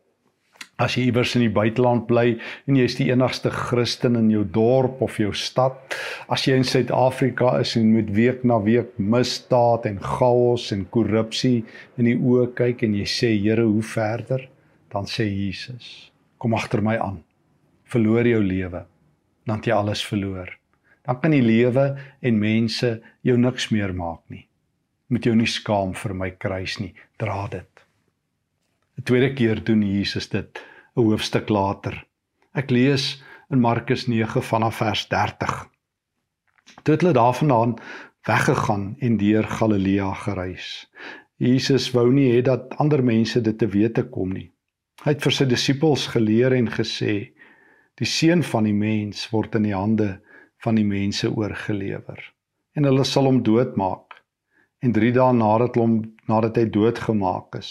As 0.76 0.96
jy 0.96 1.04
iewers 1.06 1.36
in 1.36 1.44
die 1.44 1.54
buiteland 1.54 2.08
bly 2.08 2.32
en 2.66 2.76
jy 2.76 2.84
is 2.88 2.96
die 2.98 3.06
enigste 3.12 3.50
Christen 3.50 4.16
in 4.18 4.30
jou 4.30 4.42
dorp 4.44 5.02
of 5.06 5.20
jou 5.22 5.30
stad, 5.32 5.94
as 6.28 6.48
jy 6.48 6.56
in 6.58 6.66
Suid-Afrika 6.66 7.60
is 7.60 7.76
en 7.76 7.92
moet 7.92 8.10
week 8.10 8.42
na 8.44 8.58
week 8.58 8.98
misdaad 8.98 9.86
en 9.86 10.00
chaos 10.02 10.72
en 10.72 10.82
korrupsie 10.90 11.64
in 11.96 12.04
die 12.10 12.16
oë 12.18 12.48
kyk 12.58 12.82
en 12.82 12.94
jy 12.94 13.06
sê 13.06 13.30
Here, 13.38 13.62
hoe 13.62 13.82
verder? 13.82 14.48
Dan 14.90 15.06
sê 15.06 15.28
Jesus, 15.30 16.10
kom 16.38 16.54
agter 16.54 16.82
my 16.82 16.98
aan. 16.98 17.22
Verloor 17.84 18.26
jou 18.26 18.42
lewe, 18.42 18.84
dan 19.46 19.56
het 19.56 19.66
jy 19.66 19.78
alles 19.78 20.02
verloor. 20.02 20.50
Dan 21.04 21.20
kan 21.20 21.34
die 21.36 21.44
lewe 21.44 21.84
en 22.20 22.38
mense 22.40 22.90
jou 23.20 23.36
niks 23.36 23.68
meer 23.70 23.92
maak 23.94 24.22
nie. 24.32 24.46
Moet 25.12 25.28
jou 25.28 25.34
nie 25.36 25.50
skaam 25.50 25.92
vir 25.94 26.14
my 26.16 26.30
kruis 26.40 26.78
nie, 26.80 26.94
dra 27.20 27.46
dit. 27.52 27.70
'n 28.98 29.02
Tweede 29.02 29.34
keer 29.34 29.60
doen 29.64 29.82
Jesus 29.82 30.28
dit 30.28 30.58
'n 30.96 31.00
hoofstuk 31.00 31.48
later. 31.48 32.06
Ek 32.54 32.70
lees 32.70 33.22
in 33.50 33.60
Markus 33.60 34.06
9 34.06 34.42
vanaf 34.42 34.76
vers 34.76 35.08
30. 35.08 35.68
Toe 36.82 36.94
het 36.94 37.02
hulle 37.02 37.12
daarvandaan 37.12 37.76
weggegaan 38.26 38.96
en 38.98 39.16
deur 39.16 39.44
Galilea 39.44 40.12
gereis. 40.14 40.90
Jesus 41.36 41.90
wou 41.90 42.12
nie 42.12 42.30
hê 42.32 42.42
dat 42.42 42.76
ander 42.78 43.04
mense 43.04 43.40
dit 43.40 43.58
te 43.58 43.66
wete 43.66 44.04
kom 44.08 44.32
nie. 44.32 44.52
Hy 45.04 45.12
het 45.12 45.22
vir 45.22 45.32
sy 45.32 45.44
disippels 45.44 46.06
geleer 46.06 46.52
en 46.52 46.70
gesê: 46.70 47.34
"Die 47.98 48.06
seun 48.06 48.42
van 48.42 48.64
die 48.64 48.72
mens 48.74 49.28
word 49.30 49.54
in 49.54 49.62
die 49.62 49.74
hande 49.74 50.20
van 50.64 50.80
die 50.80 50.88
mense 50.88 51.28
oorgelewer 51.30 52.20
en 52.74 52.88
hulle 52.88 53.04
sal 53.06 53.28
hom 53.28 53.42
doodmaak. 53.46 54.16
En 54.84 54.92
3 54.92 55.12
dae 55.16 55.32
nadat 55.36 55.78
hom 55.80 56.00
nadat 56.28 56.58
hy 56.60 56.64
doodgemaak 56.72 57.56
is, 57.60 57.70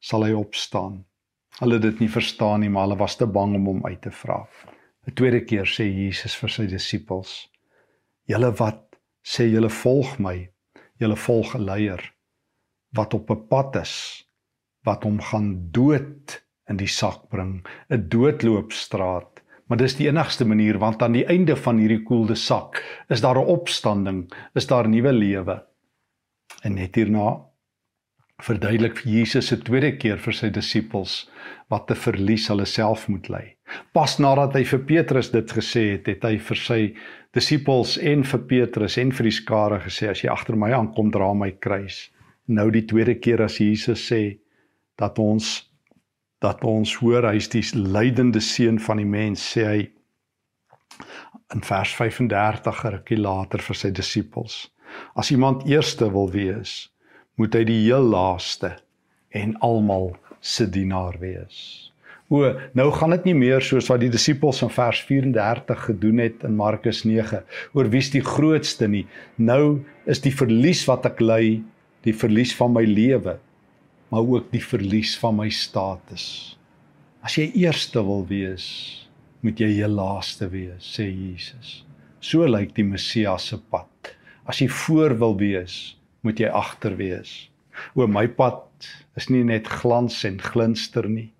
sal 0.00 0.24
hy 0.26 0.32
opstaan. 0.36 1.00
Hulle 1.60 1.78
het 1.78 1.86
dit 1.86 2.02
nie 2.04 2.10
verstaan 2.12 2.64
nie, 2.64 2.70
maar 2.72 2.88
hulle 2.88 3.00
was 3.00 3.16
te 3.20 3.28
bang 3.28 3.54
om 3.58 3.68
hom 3.70 3.82
uit 3.86 4.00
te 4.02 4.12
vra. 4.22 4.42
'n 5.06 5.14
Tweede 5.16 5.40
keer 5.44 5.68
sê 5.68 5.86
Jesus 5.88 6.34
vir 6.40 6.50
sy 6.56 6.66
disippels: 6.66 7.30
"Julle 8.28 8.50
wat 8.60 8.96
sê 9.24 9.46
julle 9.48 9.70
volg 9.82 10.18
my, 10.18 10.36
julle 11.00 11.16
volg 11.16 11.54
'n 11.56 11.64
leier 11.70 12.02
wat 12.96 13.14
op 13.14 13.30
'n 13.30 13.46
pad 13.48 13.76
is 13.76 13.94
wat 14.84 15.04
hom 15.04 15.20
gaan 15.20 15.70
dood 15.70 16.42
in 16.68 16.76
die 16.76 16.92
sak 17.00 17.28
bring, 17.30 17.66
'n 17.90 18.08
doodloopstraat." 18.08 19.39
Maar 19.70 19.78
dis 19.78 19.94
die 20.00 20.08
enigste 20.10 20.44
manier 20.44 20.80
want 20.82 21.02
aan 21.02 21.14
die 21.14 21.26
einde 21.30 21.54
van 21.56 21.78
hierdie 21.78 22.02
koelde 22.02 22.34
sak 22.34 22.82
is 23.08 23.22
daar 23.22 23.38
'n 23.38 23.52
opstanding, 23.54 24.26
is 24.54 24.66
daar 24.66 24.88
nuwe 24.88 25.12
lewe. 25.12 25.62
En 26.62 26.74
net 26.74 26.94
hierna 26.94 27.46
verduidelik 28.42 28.96
vir 28.98 29.12
Jesus 29.12 29.46
se 29.46 29.58
tweede 29.62 29.92
keer 29.96 30.18
vir 30.18 30.32
sy 30.32 30.50
disippels 30.50 31.30
wat 31.68 31.86
te 31.86 31.94
verlies 31.94 32.48
hulle 32.48 32.66
self 32.66 33.08
moet 33.08 33.28
lê. 33.28 33.42
Pas 33.92 34.18
nadat 34.18 34.54
hy 34.54 34.64
vir 34.64 34.78
Petrus 34.78 35.30
dit 35.30 35.52
gesê 35.52 35.84
het, 35.92 36.06
het 36.06 36.24
hy 36.24 36.38
vir 36.38 36.56
sy 36.56 36.94
disippels 37.32 37.96
en 37.98 38.24
vir 38.24 38.40
Petrus 38.40 38.98
en 38.98 39.12
vir 39.12 39.24
die 39.24 39.38
skare 39.38 39.80
gesê 39.84 40.10
as 40.10 40.24
jy 40.24 40.30
agter 40.30 40.56
my 40.56 40.72
aankom 40.72 41.10
dra 41.10 41.32
my 41.34 41.50
kruis. 41.50 42.10
Nou 42.48 42.70
die 42.70 42.86
tweede 42.86 43.14
keer 43.14 43.42
as 43.42 43.60
Jesus 43.60 44.02
sê 44.12 44.40
dat 44.98 45.18
ons 45.18 45.69
dat 46.40 46.64
ons 46.64 46.94
hoor 47.02 47.26
hy's 47.28 47.50
die 47.52 47.64
lydende 47.76 48.40
seun 48.40 48.80
van 48.80 49.00
die 49.00 49.08
mens 49.08 49.42
sê 49.52 49.66
hy 49.68 49.80
in 51.54 51.64
vers 51.66 51.92
35 51.98 52.84
rukkie 52.94 53.18
later 53.18 53.62
vir 53.64 53.76
sy 53.76 53.90
disippels. 53.94 54.62
As 55.18 55.30
iemand 55.34 55.66
eerste 55.68 56.08
wil 56.12 56.30
wees, 56.32 56.88
moet 57.36 57.54
hy 57.56 57.64
die 57.68 57.80
heel 57.84 58.06
laaste 58.12 58.74
en 59.36 59.54
almal 59.64 60.12
se 60.40 60.66
dienaar 60.70 61.18
wees. 61.20 61.90
O, 62.30 62.46
nou 62.78 62.86
gaan 62.94 63.10
dit 63.16 63.24
nie 63.30 63.34
meer 63.34 63.64
soos 63.64 63.88
wat 63.90 64.04
die 64.04 64.10
disippels 64.12 64.60
in 64.62 64.70
vers 64.70 65.00
34 65.08 65.80
gedoen 65.88 66.22
het 66.22 66.44
in 66.46 66.54
Markus 66.58 67.02
9 67.02 67.42
oor 67.74 67.90
wie's 67.90 68.12
die 68.14 68.22
grootste 68.22 68.86
nie. 68.88 69.02
Nou 69.36 69.82
is 70.06 70.22
die 70.22 70.34
verlies 70.34 70.84
wat 70.86 71.08
ek 71.10 71.18
ly, 71.24 71.58
die 72.06 72.14
verlies 72.14 72.54
van 72.54 72.76
my 72.76 72.84
lewe, 72.86 73.34
maar 74.10 74.26
ook 74.26 74.50
die 74.50 74.62
verlies 74.64 75.14
van 75.18 75.36
my 75.38 75.48
status. 75.54 76.56
As 77.22 77.36
jy 77.38 77.50
eerste 77.62 78.02
wil 78.02 78.24
wees, 78.26 78.66
moet 79.44 79.60
jy 79.60 79.70
heel 79.78 79.94
laaste 79.94 80.48
wees, 80.50 80.84
sê 80.96 81.06
Jesus. 81.06 81.80
So 82.20 82.44
lyk 82.48 82.74
die 82.76 82.84
Messias 82.84 83.48
se 83.52 83.58
pad. 83.70 84.14
As 84.50 84.60
jy 84.60 84.68
voor 84.82 85.14
wil 85.20 85.36
wees, 85.40 85.96
moet 86.26 86.40
jy 86.42 86.50
agter 86.50 86.96
wees. 86.98 87.46
O 87.94 88.08
my 88.10 88.26
pad 88.26 88.88
is 89.16 89.30
nie 89.30 89.44
net 89.46 89.68
glans 89.80 90.18
en 90.28 90.40
glinster 90.42 91.06
nie. 91.08 91.30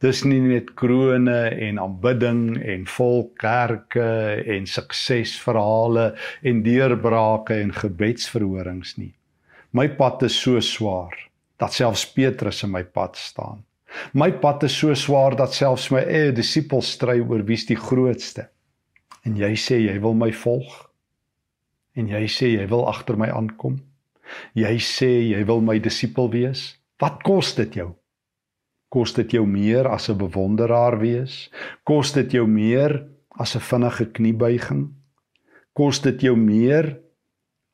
Dis 0.00 0.22
nie 0.24 0.40
net 0.40 0.72
krone 0.80 1.36
en 1.52 1.78
aanbidding 1.80 2.56
en 2.64 2.86
vol 2.96 3.26
kerke 3.40 4.08
en 4.56 4.66
suksesverhale 4.66 6.08
en 6.48 6.64
deurbrake 6.64 7.60
en 7.60 7.72
gebedsverhorings 7.76 8.96
nie. 8.96 9.12
My 9.76 9.86
pad 10.00 10.24
is 10.24 10.36
so 10.40 10.60
swaar 10.64 11.25
dat 11.56 11.72
selfs 11.72 12.04
Petrus 12.12 12.62
in 12.62 12.70
my 12.70 12.84
pad 12.84 13.16
staan. 13.16 13.64
My 14.12 14.32
pad 14.32 14.62
is 14.62 14.76
so 14.78 14.94
swaar 14.94 15.36
dat 15.36 15.54
selfs 15.54 15.88
my 15.90 16.02
eie 16.04 16.32
disippels 16.32 16.90
stry 16.96 17.20
oor 17.20 17.44
wie's 17.46 17.66
die 17.68 17.78
grootste. 17.78 18.48
En 19.24 19.36
jy 19.38 19.54
sê 19.58 19.80
jy 19.80 19.96
wil 20.02 20.14
my 20.14 20.32
volg? 20.32 20.74
En 21.96 22.08
jy 22.12 22.26
sê 22.28 22.52
jy 22.58 22.66
wil 22.70 22.84
agter 22.90 23.16
my 23.16 23.30
aankom? 23.32 23.80
Jy 24.58 24.74
sê 24.82 25.10
jy 25.30 25.44
wil 25.48 25.62
my 25.64 25.78
disipel 25.82 26.28
wees. 26.32 26.74
Wat 27.00 27.22
kos 27.24 27.54
dit 27.56 27.78
jou? 27.80 27.94
Kos 28.92 29.14
dit 29.16 29.32
jou 29.38 29.46
meer 29.46 29.88
as 29.88 30.08
'n 30.10 30.18
bewonderaar 30.18 30.98
wees? 31.00 31.50
Kos 31.84 32.12
dit 32.12 32.32
jou 32.32 32.46
meer 32.46 33.06
as 33.38 33.56
'n 33.56 33.60
vinnige 33.60 34.06
kniebuiging? 34.12 34.92
Kos 35.74 36.00
dit 36.00 36.20
jou 36.20 36.36
meer 36.36 37.00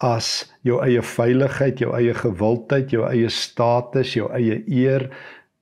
as 0.03 0.51
jou 0.67 0.81
eie 0.83 1.03
veiligheid, 1.03 1.81
jou 1.85 1.93
eie 1.95 2.15
gewildheid, 2.19 2.91
jou 2.93 3.07
eie 3.07 3.31
status, 3.31 4.17
jou 4.17 4.27
eie 4.35 4.59
eer, 4.67 5.07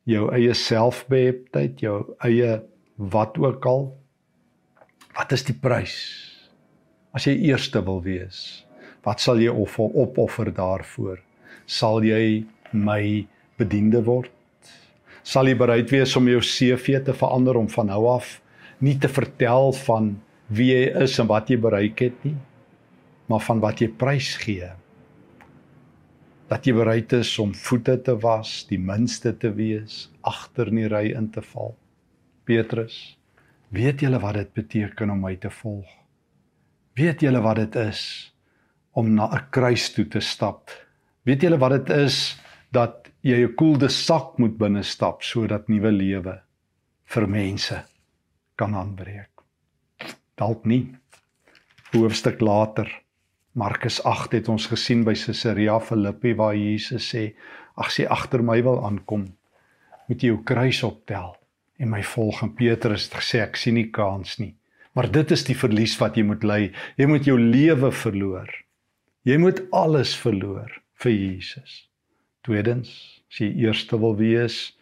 jou 0.08 0.30
eie 0.32 0.54
selfbeheptheid, 0.56 1.82
jou 1.84 1.98
eie 2.24 2.62
wat 2.96 3.36
ook 3.38 3.68
al? 3.68 3.86
Wat 5.16 5.36
is 5.36 5.44
die 5.44 5.56
prys? 5.56 6.00
As 7.12 7.26
jy 7.26 7.36
eerste 7.50 7.82
wil 7.84 8.00
wees, 8.04 8.62
Wat 9.06 9.22
sal 9.22 9.40
jy 9.40 9.48
offer 9.48 9.94
opoffer 10.02 10.50
daarvoor? 10.52 11.20
Sal 11.64 12.04
jy 12.04 12.44
my 12.76 13.24
bediende 13.60 14.02
word? 14.04 14.32
Sal 15.24 15.48
jy 15.48 15.56
bereid 15.56 15.92
wees 15.92 16.12
om 16.18 16.28
jou 16.28 16.40
CV 16.44 17.00
te 17.04 17.14
verander 17.16 17.56
om 17.60 17.68
van 17.72 17.88
nou 17.92 18.02
af 18.12 18.38
nie 18.80 18.96
te 19.00 19.08
vertel 19.12 19.72
van 19.84 20.14
wie 20.48 20.70
jy 20.72 20.84
is 21.04 21.18
en 21.20 21.28
wat 21.30 21.50
jy 21.52 21.58
bereik 21.60 22.00
het 22.00 22.24
nie, 22.24 22.36
maar 23.30 23.42
van 23.46 23.60
wat 23.62 23.78
jy 23.78 23.86
prys 23.94 24.34
gee? 24.42 24.66
Dat 26.50 26.66
jy 26.66 26.74
bereid 26.74 27.12
is 27.14 27.30
om 27.38 27.52
voete 27.54 27.94
te 28.02 28.16
was, 28.18 28.64
die 28.66 28.78
minste 28.82 29.30
te 29.38 29.52
wees, 29.54 30.08
agter 30.26 30.72
in 30.72 30.80
die 30.80 30.88
ry 30.90 31.04
in 31.14 31.28
te 31.30 31.42
val. 31.52 31.76
Petrus, 32.48 32.96
weet 33.70 34.02
julle 34.02 34.18
wat 34.18 34.34
dit 34.40 34.50
beteken 34.58 35.14
om 35.14 35.22
my 35.22 35.36
te 35.38 35.50
volg? 35.60 35.86
Weet 36.98 37.22
julle 37.22 37.38
wat 37.44 37.60
dit 37.60 37.78
is 37.78 38.02
om 38.98 39.14
na 39.14 39.30
'n 39.30 39.46
kruis 39.54 39.92
toe 39.94 40.08
te 40.08 40.20
stap. 40.20 40.70
Weet 41.22 41.42
julle 41.42 41.58
wat 41.58 41.70
dit 41.70 41.90
is 41.96 42.36
dat 42.72 43.10
jy 43.22 43.46
'n 43.46 43.54
koelde 43.54 43.88
sak 43.88 44.38
moet 44.38 44.58
binne 44.58 44.82
stap 44.82 45.22
sodat 45.22 45.68
nuwe 45.68 45.92
lewe 45.92 46.42
vir 47.04 47.28
mense 47.28 47.84
kan 48.56 48.74
aanbreek. 48.74 49.30
Dalk 50.34 50.66
nie. 50.66 50.96
Hoofstuk 51.92 52.40
later 52.40 52.90
Markus 53.52 54.02
8 54.06 54.32
het 54.32 54.48
ons 54.48 54.68
gesien 54.70 55.00
by 55.02 55.16
Caesarea 55.18 55.80
Philippi 55.82 56.34
waar 56.38 56.54
Jesus 56.54 57.08
sê: 57.10 57.34
"Ag 57.74 57.90
sê 57.90 58.06
agter 58.06 58.42
my 58.42 58.62
wil 58.62 58.84
aankom, 58.86 59.24
moet 60.06 60.22
jy 60.22 60.28
jou 60.30 60.42
kruis 60.44 60.82
optel 60.82 61.36
en 61.78 61.90
my 61.90 62.02
volg." 62.02 62.42
En 62.42 62.54
Petrus 62.54 63.08
het 63.08 63.18
gesê: 63.18 63.40
"Ek 63.42 63.56
sien 63.56 63.74
nie 63.74 63.90
kans 63.90 64.38
nie." 64.38 64.54
Maar 64.94 65.10
dit 65.10 65.30
is 65.30 65.44
die 65.44 65.56
verlies 65.56 65.98
wat 65.98 66.16
jy 66.16 66.22
moet 66.22 66.44
ly. 66.44 66.72
Jy 66.96 67.06
moet 67.06 67.24
jou 67.24 67.38
lewe 67.38 67.90
verloor. 67.92 68.48
Jy 69.22 69.36
moet 69.36 69.62
alles 69.72 70.14
verloor 70.16 70.70
vir 70.94 71.12
Jesus. 71.12 71.88
Tweedens, 72.42 73.22
as 73.30 73.38
jy 73.38 73.50
eerste 73.66 73.98
wil 73.98 74.16
wees, 74.16 74.76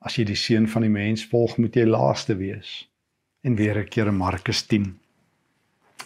as 0.00 0.16
jy 0.18 0.24
die 0.24 0.38
seun 0.38 0.66
van 0.68 0.82
die 0.82 0.90
mens 0.90 1.24
volg, 1.26 1.58
moet 1.58 1.76
jy 1.76 1.84
laaste 1.84 2.34
wees. 2.34 2.88
En 3.42 3.56
weer 3.56 3.78
'n 3.78 3.88
keer 3.88 4.06
in 4.06 4.16
Markus 4.16 4.62
10. 4.66 4.98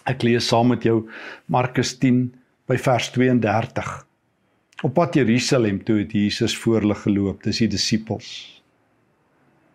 Ek 0.03 0.23
lees 0.23 0.47
saam 0.47 0.67
met 0.73 0.83
jou 0.83 1.07
Markus 1.47 1.97
10 1.97 2.33
by 2.67 2.77
vers 2.77 3.09
32. 3.11 3.91
Op 4.83 4.93
pad 4.93 5.15
Jerusalem 5.15 5.83
toe 5.83 6.01
het 6.03 6.11
Jesus 6.11 6.57
voor 6.57 6.81
hulle 6.83 6.95
geloop, 6.95 7.43
dis 7.43 7.63
die 7.63 7.71
disippels. 7.71 8.29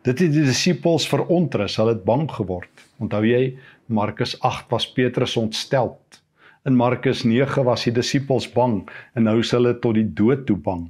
Dit 0.03 0.21
het 0.21 0.33
die 0.33 0.45
disippels 0.45 1.09
verontrus, 1.09 1.77
hulle 1.81 1.97
het 1.97 2.05
bang 2.05 2.29
geword. 2.31 2.89
Onthou 3.01 3.25
jy 3.25 3.57
Markus 3.87 4.37
8 4.41 4.71
was 4.71 4.93
Petrus 4.93 5.37
ontsteld 5.37 6.21
In 6.65 6.77
Markus 6.77 7.23
9 7.25 7.65
was 7.65 7.87
die 7.87 7.93
disippels 7.97 8.45
bang 8.53 8.83
en 9.17 9.25
nou 9.25 9.39
is 9.41 9.51
hulle 9.57 9.73
tot 9.81 9.97
die 9.97 10.05
dood 10.05 10.43
toe 10.45 10.59
bang. 10.61 10.83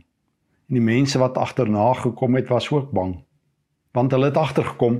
En 0.66 0.78
die 0.80 0.82
mense 0.82 1.18
wat 1.22 1.38
agterna 1.38 1.92
gekom 1.94 2.34
het, 2.34 2.48
was 2.50 2.66
ook 2.74 2.88
bang. 2.90 3.20
Want 3.94 4.10
hulle 4.10 4.32
het 4.32 4.40
agtergekom 4.40 4.98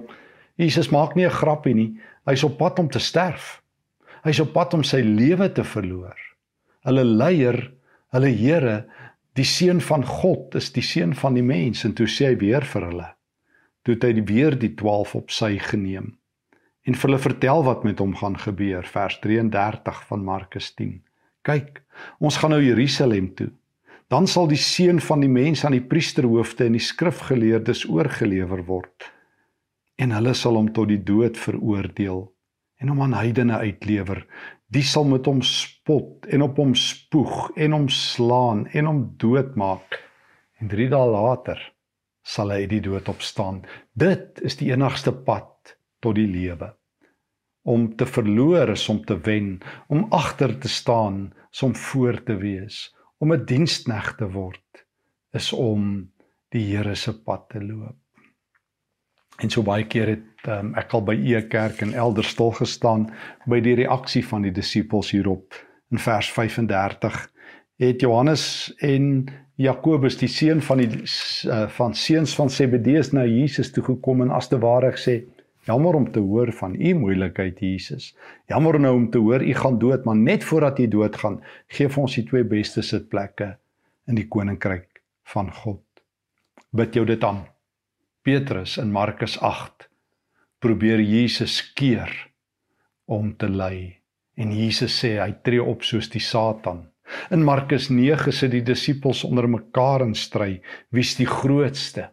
Jesus 0.60 0.92
maak 0.94 1.16
nie 1.16 1.26
'n 1.26 1.38
grappie 1.40 1.74
nie. 1.74 1.98
Hy's 2.26 2.44
op 2.44 2.58
pad 2.58 2.78
om 2.78 2.88
te 2.88 2.98
sterf. 2.98 3.62
Hy's 4.26 4.40
op 4.42 4.52
pad 4.56 4.76
om 4.76 4.84
sy 4.84 5.00
lewe 5.04 5.48
te 5.52 5.64
verloor. 5.64 6.16
Hulle 6.86 7.04
leier, 7.04 7.58
hulle 8.14 8.30
Here, 8.34 8.76
die 9.36 9.46
seun 9.46 9.80
van 9.84 10.04
God, 10.04 10.56
is 10.58 10.72
die 10.74 10.84
seun 10.84 11.14
van 11.16 11.36
die 11.38 11.44
mens 11.46 11.84
en 11.84 11.94
toe 11.96 12.08
sê 12.10 12.32
hy 12.32 12.40
weer 12.40 12.66
vir 12.68 12.88
hulle. 12.90 13.10
Toe 13.84 13.96
het 13.96 14.04
hy 14.04 14.24
weer 14.28 14.56
die 14.60 14.74
12 14.76 15.14
op 15.22 15.32
sy 15.32 15.54
geneem 15.70 16.16
en 16.88 16.96
vir 16.96 17.10
hulle 17.10 17.22
vertel 17.22 17.62
wat 17.66 17.84
met 17.84 18.00
hom 18.00 18.16
gaan 18.16 18.36
gebeur 18.40 18.86
vers 18.88 19.18
33 19.22 20.00
van 20.08 20.24
Markus 20.24 20.72
10. 20.78 20.96
Kyk, 21.46 21.82
ons 22.18 22.38
gaan 22.40 22.54
nou 22.54 22.60
Jerusalem 22.62 23.30
toe. 23.36 23.50
Dan 24.10 24.26
sal 24.26 24.48
die 24.50 24.58
seun 24.58 24.98
van 25.04 25.22
die 25.22 25.30
mens 25.30 25.62
aan 25.64 25.76
die 25.76 25.86
priesterhoofde 25.86 26.66
en 26.66 26.74
die 26.74 26.82
skrifgeleerdes 26.82 27.84
oorgelewer 27.86 28.64
word. 28.66 29.06
En 30.00 30.10
hulle 30.16 30.34
sal 30.34 30.58
hom 30.58 30.72
tot 30.74 30.90
die 30.90 31.02
dood 31.04 31.38
veroordeel 31.38 32.24
en 32.80 32.88
hom 32.88 33.02
aan 33.04 33.16
heidene 33.18 33.60
uitlewer. 33.60 34.24
Die 34.72 34.84
sal 34.86 35.04
met 35.08 35.28
hom 35.28 35.42
spot 35.44 36.26
en 36.32 36.44
op 36.46 36.58
hom 36.60 36.74
spoeg 36.78 37.50
en 37.56 37.76
hom 37.76 37.88
slaan 37.92 38.66
en 38.72 38.88
hom 38.88 39.02
doodmaak. 39.20 40.00
En 40.60 40.70
3 40.72 40.88
dae 40.92 41.08
later 41.10 41.60
sal 42.26 42.52
hy 42.52 42.64
uit 42.64 42.74
die 42.74 42.84
dood 42.84 43.08
opstaan. 43.08 43.62
Dit 43.92 44.40
is 44.46 44.56
die 44.60 44.70
enigste 44.72 45.12
pad 45.12 45.76
tot 46.00 46.16
die 46.16 46.28
lewe. 46.28 46.72
Om 47.68 47.90
te 47.96 48.06
verloor 48.08 48.72
is 48.72 48.86
om 48.88 49.02
te 49.04 49.18
wen, 49.26 49.58
om 49.88 50.06
agter 50.16 50.56
te 50.58 50.68
staan 50.68 51.30
is 51.52 51.62
om 51.66 51.74
voor 51.76 52.22
te 52.24 52.36
wees, 52.40 52.88
om 53.18 53.32
'n 53.32 53.44
diensknegt 53.44 54.18
te 54.18 54.28
word 54.30 54.86
is 55.32 55.52
om 55.52 56.10
die 56.50 56.64
Here 56.76 56.94
se 56.94 57.12
pad 57.12 57.48
te 57.50 57.60
loop. 57.62 57.98
En 59.40 59.50
so 59.50 59.64
baie 59.64 59.86
keer 59.88 60.14
het 60.14 60.48
um, 60.48 60.74
ek 60.78 60.92
al 60.96 61.04
by 61.08 61.16
e 61.16 61.42
kerk 61.48 61.80
en 61.84 61.94
elders 61.96 62.34
stil 62.34 62.52
gestaan 62.58 63.08
by 63.48 63.60
die 63.64 63.76
reaksie 63.82 64.22
van 64.26 64.44
die 64.46 64.52
disippels 64.54 65.12
hierop 65.16 65.56
in 65.90 65.98
vers 65.98 66.30
35 66.32 67.20
het 67.80 68.02
Johannes 68.04 68.44
en 68.84 69.28
Jakobus 69.60 70.16
die 70.20 70.28
seun 70.28 70.60
van 70.64 70.80
die 70.80 71.02
uh, 71.02 71.66
van 71.76 71.94
seuns 71.96 72.34
van 72.36 72.50
Zebedeus 72.52 73.12
na 73.16 73.24
Jesus 73.28 73.72
toe 73.72 73.84
gekom 73.84 74.22
en 74.24 74.32
as 74.36 74.48
te 74.48 74.60
ware 74.60 74.92
gesê 74.96 75.22
Jammer 75.68 75.94
om 75.94 76.06
te 76.12 76.18
hoor 76.24 76.52
van 76.56 76.74
u 76.74 76.94
moeilikheid 76.94 77.58
Jesus. 77.60 78.16
Jammer 78.48 78.80
nou 78.80 78.94
om 78.96 79.10
te 79.10 79.18
hoor 79.18 79.42
u 79.44 79.54
gaan 79.54 79.78
dood, 79.78 80.04
maar 80.04 80.16
net 80.16 80.44
voordat 80.44 80.78
u 80.78 80.88
doodgaan, 80.88 81.42
gee 81.68 81.88
vir 81.88 82.02
ons 82.02 82.16
die 82.16 82.24
twee 82.24 82.44
beste 82.48 82.82
sitplekke 82.82 83.50
in 84.08 84.16
die 84.16 84.26
koninkryk 84.28 85.02
van 85.34 85.52
God. 85.52 85.84
Bid 86.72 86.96
jou 86.96 87.04
dit 87.06 87.24
aan. 87.24 87.44
Petrus 88.22 88.76
in 88.76 88.90
Markus 88.92 89.38
8 89.40 89.86
probeer 90.60 91.00
Jesus 91.00 91.54
keer 91.72 92.10
om 93.08 93.30
te 93.32 93.48
lei 93.48 93.96
en 94.36 94.50
Jesus 94.52 94.92
sê 95.00 95.14
hy 95.16 95.30
tree 95.40 95.62
op 95.64 95.86
soos 95.88 96.10
die 96.12 96.20
Satan. 96.20 96.82
In 97.32 97.40
Markus 97.48 97.88
9 97.88 98.34
sit 98.36 98.52
die 98.52 98.60
disippels 98.60 99.22
onder 99.24 99.48
mekaar 99.48 100.04
in 100.04 100.12
stry, 100.12 100.58
wie's 100.92 101.14
die 101.16 101.28
grootste? 101.30 102.10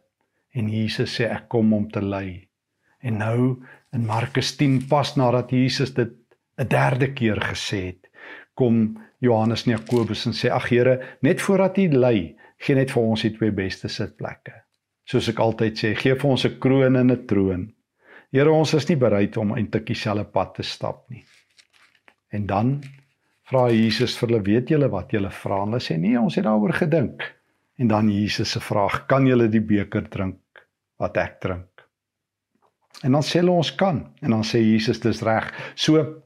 En 0.56 0.70
Jesus 0.72 1.18
sê 1.20 1.28
ek 1.28 1.50
kom 1.52 1.74
om 1.76 1.90
te 1.92 2.00
lei. 2.00 2.48
En 3.04 3.20
nou 3.20 3.58
in 3.92 4.08
Markus 4.08 4.54
10 4.56 4.86
pas 4.88 5.12
nadat 5.20 5.52
Jesus 5.52 5.92
dit 6.00 6.16
'n 6.58 6.68
derde 6.72 7.12
keer 7.12 7.44
gesê 7.52 7.82
het, 7.92 8.08
kom 8.56 8.96
Johannes 9.20 9.68
en 9.68 9.76
Jakobus 9.76 10.26
en 10.26 10.34
sê: 10.34 10.48
"Ag 10.50 10.70
Here, 10.70 11.18
net 11.22 11.42
voordat 11.42 11.78
U 11.78 11.88
lei, 11.92 12.38
gee 12.58 12.76
net 12.76 12.92
vir 12.92 13.04
ons 13.04 13.22
die 13.22 13.36
twee 13.36 13.52
beste 13.52 13.88
sitplekke." 13.88 14.67
Soos 15.08 15.30
ek 15.32 15.40
altyd 15.40 15.80
sê, 15.80 15.94
gee 15.96 16.16
vir 16.20 16.30
ons 16.30 16.46
'n 16.46 16.60
kroon 16.60 16.96
en 17.00 17.12
'n 17.12 17.26
troon. 17.28 17.74
Here, 18.32 18.52
ons 18.52 18.74
is 18.74 18.90
nie 18.90 18.98
bereid 19.00 19.38
om 19.38 19.56
eintlik 19.56 19.86
dieselfde 19.88 20.26
pad 20.26 20.56
te 20.56 20.64
stap 20.64 21.10
nie. 21.10 21.24
En 22.32 22.46
dan 22.46 22.82
vra 23.48 23.70
Jesus 23.72 24.18
vir 24.18 24.30
hulle: 24.30 24.44
"Weet 24.44 24.70
julle 24.70 24.90
wat 24.90 25.12
julle 25.12 25.32
vra?" 25.32 25.64
Hulle 25.64 25.80
sê: 25.80 25.98
"Nee, 25.98 26.20
ons 26.20 26.36
het 26.36 26.44
daaroor 26.44 26.74
gedink." 26.74 27.24
En 27.80 27.88
dan 27.88 28.10
Jesus 28.10 28.52
se 28.52 28.60
vraag: 28.60 29.08
"Kan 29.08 29.26
julle 29.26 29.48
die 29.48 29.62
beker 29.62 30.10
drink 30.10 30.68
wat 31.00 31.18
ek 31.18 31.40
drink?" 31.42 31.88
En 33.04 33.12
dan 33.12 33.22
sê 33.22 33.40
hulle 33.40 33.52
ons 33.52 33.76
kan 33.76 34.02
en 34.22 34.32
dan 34.32 34.44
sê 34.44 34.60
Jesus 34.60 35.00
dis 35.00 35.22
reg. 35.22 35.52
So 35.76 36.24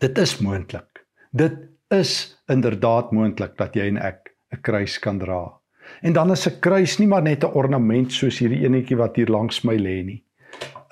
dit 0.00 0.18
is 0.18 0.38
moontlik. 0.38 1.06
Dit 1.32 1.58
is 1.90 2.36
inderdaad 2.48 3.12
moontlik 3.12 3.56
dat 3.58 3.74
jy 3.74 3.88
en 3.88 3.98
ek 3.98 4.30
'n 4.52 4.62
kruis 4.62 4.98
kan 4.98 5.18
dra. 5.18 5.60
En 6.02 6.12
dan 6.12 6.30
is 6.30 6.46
'n 6.46 6.60
kruis 6.60 6.98
nie 6.98 7.06
maar 7.06 7.22
net 7.22 7.44
'n 7.44 7.54
ornament 7.54 8.12
soos 8.12 8.38
hierdie 8.38 8.64
enetjie 8.64 8.96
wat 8.96 9.16
hier 9.16 9.28
langs 9.28 9.64
my 9.64 9.76
lê 9.76 10.02
nie. 10.04 10.24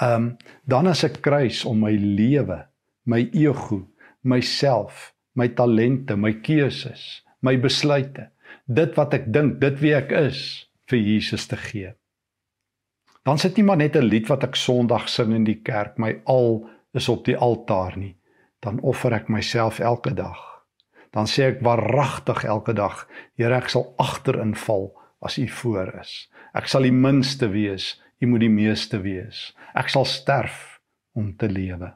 Ehm 0.00 0.14
um, 0.14 0.36
dan 0.64 0.88
is 0.88 1.04
'n 1.04 1.20
kruis 1.20 1.64
om 1.64 1.80
my 1.80 1.96
lewe, 1.96 2.66
my 3.04 3.28
ego, 3.32 3.88
myself, 4.22 5.14
my 5.34 5.48
talente, 5.48 6.16
my 6.16 6.32
keuses, 6.32 7.24
my 7.40 7.58
besluite, 7.58 8.30
dit 8.66 8.94
wat 8.94 9.14
ek 9.14 9.32
dink, 9.32 9.60
dit 9.60 9.80
wie 9.80 9.94
ek 9.94 10.10
is 10.12 10.68
vir 10.86 10.98
Jesus 10.98 11.46
te 11.46 11.56
gee 11.56 11.94
dan 13.22 13.38
sit 13.38 13.56
nie 13.56 13.64
maar 13.64 13.76
net 13.76 13.96
'n 13.96 14.04
lied 14.04 14.26
wat 14.26 14.44
ek 14.44 14.56
Sondag 14.56 15.08
sing 15.08 15.32
in 15.34 15.44
die 15.44 15.60
kerk, 15.62 15.98
my 15.98 16.20
al 16.24 16.68
is 16.92 17.08
op 17.08 17.24
die 17.24 17.36
altaar 17.36 17.96
nie. 17.96 18.16
Dan 18.60 18.80
offer 18.80 19.12
ek 19.12 19.28
myself 19.28 19.78
elke 19.78 20.14
dag. 20.14 20.51
Dan 21.12 21.28
sê 21.28 21.50
ek 21.52 21.60
waaragtig 21.64 22.44
elke 22.48 22.74
dag, 22.76 23.04
Here, 23.36 23.56
ek 23.56 23.68
sal 23.72 23.90
agterin 24.00 24.54
val 24.56 24.90
as 25.22 25.38
U 25.38 25.46
voor 25.60 25.92
is. 26.00 26.14
Ek 26.56 26.68
sal 26.68 26.88
die 26.88 26.94
minste 26.94 27.50
wees, 27.52 27.94
U 28.22 28.30
moet 28.30 28.44
die 28.44 28.52
meeste 28.52 29.02
wees. 29.04 29.50
Ek 29.76 29.92
sal 29.92 30.06
sterf 30.08 30.80
om 31.12 31.34
te 31.36 31.50
lewe. 31.50 31.92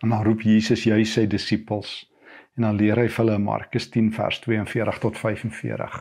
En 0.00 0.12
dan 0.12 0.24
roep 0.24 0.44
Jesus 0.44 0.84
juis 0.88 1.12
sy 1.12 1.26
disippels 1.28 2.04
en 2.56 2.66
dan 2.66 2.78
leer 2.80 2.98
hy 2.98 3.08
vir 3.08 3.22
hulle 3.22 3.40
Markus 3.40 3.88
10 3.92 4.10
vers 4.16 4.40
42 4.44 5.00
tot 5.02 5.16
45 5.16 6.00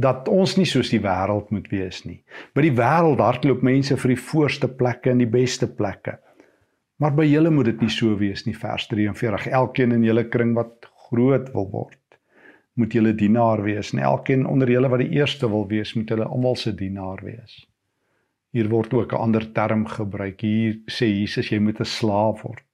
dat 0.00 0.28
ons 0.32 0.54
nie 0.56 0.68
soos 0.68 0.90
die 0.92 1.02
wêreld 1.02 1.50
moet 1.52 1.68
wees 1.72 2.04
nie. 2.06 2.20
By 2.54 2.64
die 2.64 2.74
wêreld 2.78 3.20
hardloop 3.20 3.64
mense 3.66 3.96
vir 4.00 4.14
die 4.14 4.22
voorste 4.22 4.70
plekke 4.80 5.12
en 5.12 5.20
die 5.20 5.30
beste 5.30 5.68
plekke. 5.68 6.16
Maar 7.00 7.14
by 7.16 7.24
julle 7.24 7.50
moet 7.50 7.70
dit 7.70 7.86
nie 7.86 7.92
so 7.92 8.12
wees 8.20 8.44
nie 8.44 8.56
vers 8.56 8.84
43. 8.90 9.46
Elkeen 9.56 9.94
in 9.96 10.04
julle 10.04 10.26
kring 10.28 10.52
wat 10.56 10.84
groot 11.08 11.48
wil 11.54 11.68
word, 11.72 12.18
moet 12.76 12.92
julle 12.92 13.14
dienaar 13.16 13.62
wees 13.64 13.94
en 13.94 14.02
elkeen 14.04 14.44
onder 14.46 14.68
julle 14.70 14.90
wat 14.92 15.00
die 15.00 15.16
eerste 15.16 15.48
wil 15.48 15.64
wees, 15.70 15.94
moet 15.96 16.12
hulle 16.12 16.28
almal 16.28 16.58
se 16.60 16.74
dienaar 16.76 17.22
wees. 17.24 17.64
Hier 18.52 18.68
word 18.68 18.92
ook 18.94 19.12
'n 19.12 19.22
ander 19.26 19.52
term 19.52 19.86
gebruik. 19.86 20.40
Hier 20.40 20.76
sê 20.90 21.06
Jesus 21.08 21.48
jy 21.48 21.58
moet 21.58 21.80
'n 21.80 21.84
slaaf 21.84 22.42
word. 22.42 22.66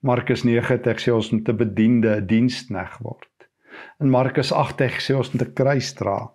Markus 0.00 0.44
9 0.44 0.68
het 0.68 0.86
ek 0.86 1.00
sê 1.00 1.12
ons 1.14 1.30
moet 1.32 1.48
'n 1.48 1.56
bediende, 1.56 2.16
'n 2.20 2.26
dienskneg 2.26 2.98
word. 3.00 3.48
In 4.00 4.10
Markus 4.10 4.52
8 4.52 4.78
het 4.78 4.92
gesê 4.92 5.16
ons 5.16 5.32
moet 5.32 5.48
'n 5.48 5.52
kruis 5.54 5.92
dra. 5.94 6.30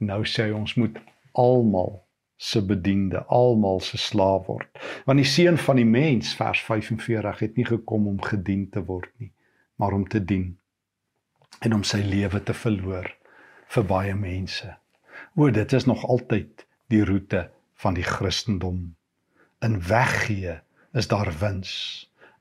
En 0.00 0.06
nou 0.06 0.24
sê 0.24 0.42
hy 0.42 0.50
ons 0.50 0.74
moet 0.74 0.98
almal 1.32 2.03
se 2.36 2.62
bediende, 2.62 3.22
almal 3.32 3.80
se 3.80 3.98
slaaf 3.98 4.46
word. 4.46 4.68
Want 5.06 5.22
die 5.22 5.28
seun 5.28 5.58
van 5.60 5.78
die 5.80 5.88
mens 5.88 6.34
vers 6.38 6.60
45 6.66 7.40
het 7.44 7.56
nie 7.56 7.66
gekom 7.68 8.08
om 8.10 8.20
gedien 8.22 8.68
te 8.70 8.82
word 8.84 9.10
nie, 9.22 9.30
maar 9.76 9.94
om 9.96 10.06
te 10.08 10.20
dien 10.24 10.56
en 11.64 11.74
om 11.74 11.84
sy 11.86 12.02
lewe 12.02 12.42
te 12.42 12.54
verloor 12.54 13.08
vir 13.74 13.86
baie 13.88 14.14
mense. 14.18 14.74
O, 15.38 15.48
dit 15.50 15.72
is 15.72 15.86
nog 15.86 16.02
altyd 16.04 16.66
die 16.92 17.04
roete 17.06 17.46
van 17.80 17.94
die 17.96 18.04
Christendom. 18.04 18.94
In 19.64 19.78
weggee 19.88 20.58
is 20.92 21.08
daar 21.08 21.30
wins. 21.40 21.72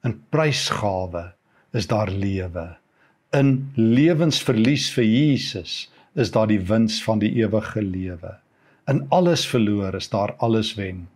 In 0.04 0.18
prysgawe 0.34 1.30
is 1.72 1.88
daar 1.88 2.12
lewe 2.12 2.74
in 3.34 3.72
lewensverlies 3.76 4.92
vir 4.94 5.06
Jesus 5.08 5.90
is 6.14 6.32
daar 6.32 6.48
die 6.48 6.62
wins 6.62 7.00
van 7.04 7.22
die 7.24 7.32
ewige 7.42 7.82
lewe. 7.82 8.36
In 8.86 9.06
alles 9.10 9.48
verloor 9.48 9.96
is 9.96 10.10
daar 10.10 10.34
alles 10.44 10.74
wen. 10.76 11.08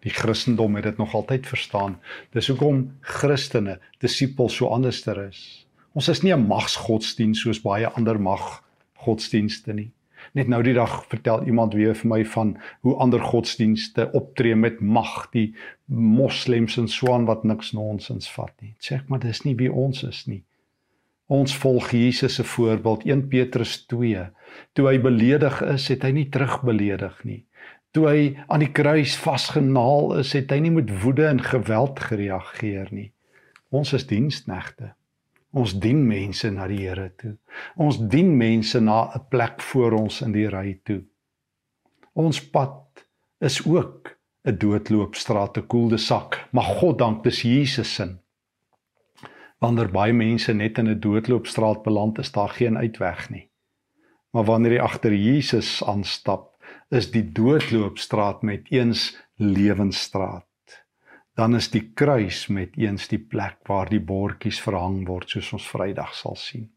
Die 0.00 0.10
Christendom 0.10 0.74
het 0.74 0.84
dit 0.84 0.96
nog 0.96 1.14
altyd 1.14 1.46
verstaan. 1.46 1.98
Dis 2.32 2.48
hoekom 2.48 2.96
Christene, 3.00 3.80
disippels 4.00 4.56
so 4.56 4.70
anderster 4.72 5.18
is. 5.26 5.66
Ons 5.92 6.08
is 6.08 6.22
nie 6.22 6.32
'n 6.32 6.46
magsgodsdienst 6.46 7.42
soos 7.42 7.60
baie 7.60 7.88
ander 7.88 8.20
maggodsdienste 8.20 9.72
nie. 9.72 9.90
Net 10.32 10.48
nou 10.48 10.62
die 10.62 10.74
dag 10.74 11.04
vertel 11.08 11.44
iemand 11.44 11.74
weer 11.74 11.94
vir 11.94 12.08
my 12.08 12.24
van 12.24 12.56
hoe 12.80 12.94
ander 12.94 13.20
godsdienste 13.20 14.10
optree 14.12 14.54
met 14.54 14.80
mag, 14.80 15.30
die 15.30 15.54
moslems 15.84 16.76
en 16.76 16.88
swaan 16.88 17.24
wat 17.24 17.44
niks 17.44 17.72
nonsens 17.72 18.32
vat 18.32 18.52
nie. 18.60 18.74
Sê 18.80 18.94
ek 18.94 19.08
maar 19.08 19.20
dis 19.20 19.42
nie 19.44 19.54
wie 19.54 19.72
ons 19.72 20.02
is 20.02 20.26
nie. 20.26 20.44
Ons 21.26 21.56
volg 21.58 21.90
Jesus 21.90 22.34
se 22.34 22.44
voorbeeld 22.44 23.04
1 23.04 23.28
Petrus 23.28 23.86
2. 23.90 24.28
Toe 24.72 24.86
hy 24.86 24.98
beledig 25.02 25.58
is, 25.66 25.88
het 25.90 26.04
hy 26.06 26.12
nie 26.14 26.28
terugbeledig 26.30 27.16
nie. 27.26 27.40
Toe 27.90 28.04
hy 28.06 28.20
aan 28.46 28.62
die 28.62 28.70
kruis 28.70 29.16
vasgenaal 29.18 30.20
is, 30.20 30.34
het 30.36 30.52
hy 30.54 30.60
nie 30.62 30.70
met 30.70 30.92
woede 31.02 31.26
en 31.26 31.42
geweld 31.42 31.98
gereageer 31.98 32.92
nie. 32.94 33.10
Ons 33.74 33.94
is 33.96 34.06
diensknegte. 34.06 34.92
Ons 35.56 35.74
dien 35.82 36.04
mense 36.06 36.50
na 36.52 36.68
die 36.70 36.84
Here 36.84 37.08
toe. 37.18 37.34
Ons 37.80 37.98
dien 38.12 38.30
mense 38.36 38.78
na 38.80 39.10
'n 39.16 39.26
plek 39.30 39.60
voor 39.60 39.92
ons 39.98 40.20
in 40.22 40.32
die 40.32 40.48
ry 40.48 40.78
toe. 40.84 41.02
Ons 42.14 42.40
pad 42.40 43.06
is 43.40 43.66
ook 43.66 44.14
'n 44.44 44.58
doodloopstraat, 44.58 45.58
'n 45.58 45.66
koelde 45.66 45.98
sak, 45.98 46.48
maar 46.52 46.64
God 46.78 46.98
dank 46.98 47.24
dis 47.24 47.42
Jesus 47.42 47.94
se. 47.94 48.18
Wanneer 49.66 49.90
baie 49.90 50.14
mense 50.14 50.54
net 50.54 50.78
in 50.78 50.88
'n 50.88 51.00
doodloopstraat 51.00 51.82
beland, 51.82 52.18
is 52.18 52.32
daar 52.32 52.48
geen 52.48 52.76
uitweg 52.78 53.30
nie. 53.30 53.50
Maar 54.32 54.44
wanneer 54.44 54.72
jy 54.72 54.80
agter 54.80 55.14
Jesus 55.14 55.82
aanstap, 55.84 56.54
is 56.90 57.10
die 57.10 57.32
doodloopstraat 57.32 58.42
met 58.42 58.70
eens 58.70 59.16
lewensstraat 59.36 60.46
dan 61.36 61.54
is 61.54 61.68
die 61.68 61.84
kruis 61.92 62.46
met 62.48 62.76
eens 62.80 63.10
die 63.12 63.20
plek 63.20 63.60
waar 63.68 63.90
die 63.92 64.00
bordjies 64.00 64.58
verhang 64.64 65.02
word 65.08 65.34
soos 65.34 65.52
ons 65.58 65.68
Vrydag 65.68 66.14
sal 66.16 66.36
sien. 66.40 66.70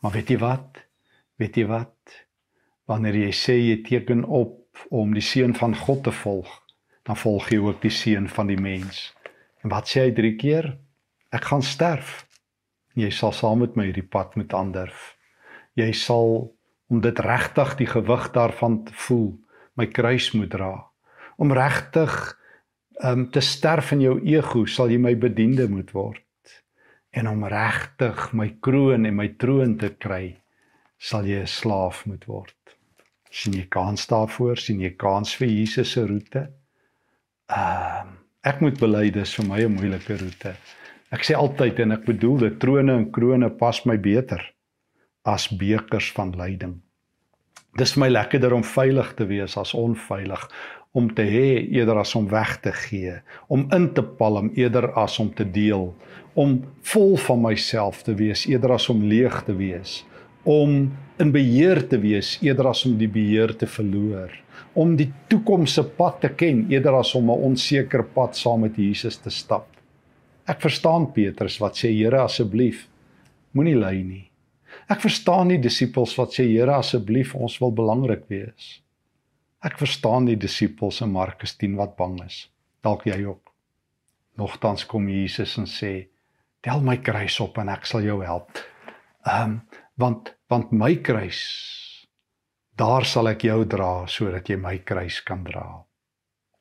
Maar 0.00 0.16
weet 0.16 0.32
jy 0.32 0.38
wat? 0.40 0.80
Weet 1.40 1.58
jy 1.60 1.66
wat? 1.68 2.14
Wanneer 2.88 3.18
jy 3.20 3.32
sê 3.36 3.58
jy 3.60 3.82
teken 3.84 4.24
op 4.24 4.86
om 4.88 5.12
die 5.12 5.24
seun 5.24 5.52
van 5.58 5.76
God 5.76 6.06
te 6.08 6.14
volg, 6.22 6.48
dan 7.04 7.20
volg 7.20 7.50
jy 7.52 7.60
ook 7.60 7.82
die 7.84 7.92
seun 7.92 8.30
van 8.32 8.48
die 8.48 8.56
mens. 8.56 9.10
En 9.60 9.70
wat 9.74 9.92
sê 9.92 10.06
hy 10.06 10.14
drie 10.16 10.34
keer? 10.40 10.72
Ek 11.32 11.48
gaan 11.48 11.64
sterf. 11.64 12.26
Jy 12.94 13.10
sal 13.10 13.32
saam 13.32 13.62
met 13.64 13.76
my 13.76 13.88
hierdie 13.88 14.04
pad 14.04 14.36
moet 14.36 14.52
aandurf. 14.52 15.16
Jy 15.80 15.92
sal 15.96 16.52
om 16.92 17.00
dit 17.00 17.18
regtig 17.24 17.76
die 17.78 17.88
gewig 17.88 18.28
daarvan 18.34 18.82
te 18.84 18.92
voel, 19.06 19.30
my 19.80 19.86
kruis 19.88 20.32
moet 20.36 20.52
dra. 20.52 20.74
Om 21.40 21.54
regtig 21.56 22.12
um 23.02 23.30
te 23.30 23.40
sterf 23.40 23.92
in 23.92 24.02
jou 24.04 24.18
ego 24.28 24.64
sal 24.70 24.90
jy 24.92 24.98
my 25.00 25.14
bediende 25.18 25.66
moet 25.70 25.90
word 25.96 26.20
en 27.18 27.28
om 27.28 27.44
regtig 27.50 28.28
my 28.36 28.48
kroon 28.64 29.08
en 29.08 29.16
my 29.18 29.28
troon 29.42 29.74
te 29.80 29.90
kry 30.04 30.36
sal 30.98 31.26
jy 31.26 31.42
'n 31.42 31.50
slaaf 31.50 32.04
moet 32.06 32.26
word 32.30 32.76
sien 33.30 33.56
jy 33.58 33.66
kans 33.66 34.06
daarvoor 34.06 34.56
sien 34.56 34.80
jy 34.80 34.92
kans 34.96 35.34
vir 35.34 35.48
Jesus 35.48 35.92
se 35.92 36.04
roete 36.06 36.46
um 37.48 38.18
ek 38.44 38.60
moet 38.60 38.78
bely 38.78 39.10
dis 39.10 39.34
vir 39.38 39.46
my 39.46 39.60
'n 39.64 39.74
moeilike 39.74 40.18
roete 40.22 40.54
ek 41.12 41.26
sê 41.28 41.36
altyd 41.38 41.80
en 41.84 41.98
ek 41.98 42.06
bedoel 42.08 42.38
dit 42.46 42.60
trone 42.60 42.96
en 42.98 43.10
krone 43.12 43.50
pas 43.60 43.84
my 43.86 43.96
beter 43.96 44.42
as 45.24 45.48
bekers 45.48 46.12
van 46.16 46.32
lyding 46.38 46.78
dis 47.78 47.94
vir 47.94 48.04
my 48.04 48.12
lekkerder 48.12 48.52
om 48.52 48.64
veilig 48.66 49.12
te 49.16 49.28
wees 49.28 49.56
as 49.60 49.74
onveilig 49.74 50.48
om 50.92 51.08
te 51.16 51.24
hê 51.24 51.46
eerder 51.72 52.02
as 52.02 52.12
om 52.18 52.26
weg 52.28 52.58
te 52.60 52.72
gee, 52.84 53.14
om 53.48 53.64
in 53.72 53.88
te 53.96 54.04
palm 54.04 54.50
eerder 54.60 54.90
as 55.00 55.16
om 55.22 55.30
te 55.32 55.46
deel, 55.48 55.88
om 56.36 56.58
vol 56.92 57.16
van 57.26 57.40
myself 57.46 58.02
te 58.04 58.14
wees 58.16 58.44
eerder 58.48 58.76
as 58.76 58.90
om 58.92 59.00
leeg 59.08 59.38
te 59.46 59.56
wees, 59.56 60.02
om 60.44 60.90
in 61.22 61.32
beheer 61.32 61.80
te 61.88 61.96
wees 62.02 62.34
eerder 62.44 62.68
as 62.72 62.84
om 62.88 62.98
die 63.00 63.08
beheer 63.08 63.54
te 63.56 63.68
verloor, 63.68 64.32
om 64.76 64.96
die 64.96 65.08
toekomse 65.32 65.84
pad 65.96 66.20
te 66.20 66.32
ken 66.36 66.66
eerder 66.72 67.00
as 67.00 67.14
om 67.16 67.30
'n 67.30 67.44
onseker 67.50 68.04
pad 68.04 68.36
saam 68.36 68.60
met 68.60 68.76
Jesus 68.76 69.16
te 69.16 69.30
stap. 69.30 69.68
Ek 70.50 70.58
verstaan 70.64 71.12
Petrus 71.14 71.60
wat 71.62 71.78
sê 71.78 71.92
Here 71.94 72.24
asseblief 72.24 72.88
moenie 73.54 73.76
ly 73.78 73.98
nie. 74.02 74.24
Ek 74.90 75.02
verstaan 75.04 75.52
die 75.52 75.60
disippels 75.62 76.16
wat 76.18 76.34
sê 76.34 76.48
Here 76.48 76.74
asseblief 76.74 77.36
ons 77.38 77.58
wil 77.62 77.74
belangrik 77.78 78.24
wees. 78.32 78.80
Ek 79.62 79.78
verstaan 79.78 80.26
die 80.26 80.38
disippels 80.40 80.98
in 81.04 81.12
Markus 81.14 81.54
10 81.60 81.76
wat 81.78 81.94
bang 82.00 82.18
is. 82.24 82.48
Dalk 82.82 83.06
jy 83.06 83.20
ook. 83.22 83.52
Nogtans 84.40 84.82
kom 84.90 85.06
Jesus 85.12 85.54
en 85.60 85.68
sê: 85.70 86.08
"Tel 86.62 86.80
my 86.82 86.96
kruis 86.96 87.38
op 87.40 87.58
en 87.58 87.68
ek 87.68 87.86
sal 87.86 88.02
jou 88.02 88.18
help." 88.24 88.50
Ehm 89.26 89.42
um, 89.42 89.60
want 89.96 90.34
want 90.48 90.72
my 90.72 90.96
kruis 90.96 91.38
daar 92.76 93.04
sal 93.04 93.28
ek 93.28 93.44
jou 93.44 93.64
dra 93.64 94.06
sodat 94.08 94.48
jy 94.48 94.56
my 94.56 94.78
kruis 94.78 95.20
kan 95.20 95.44
dra. 95.44 95.84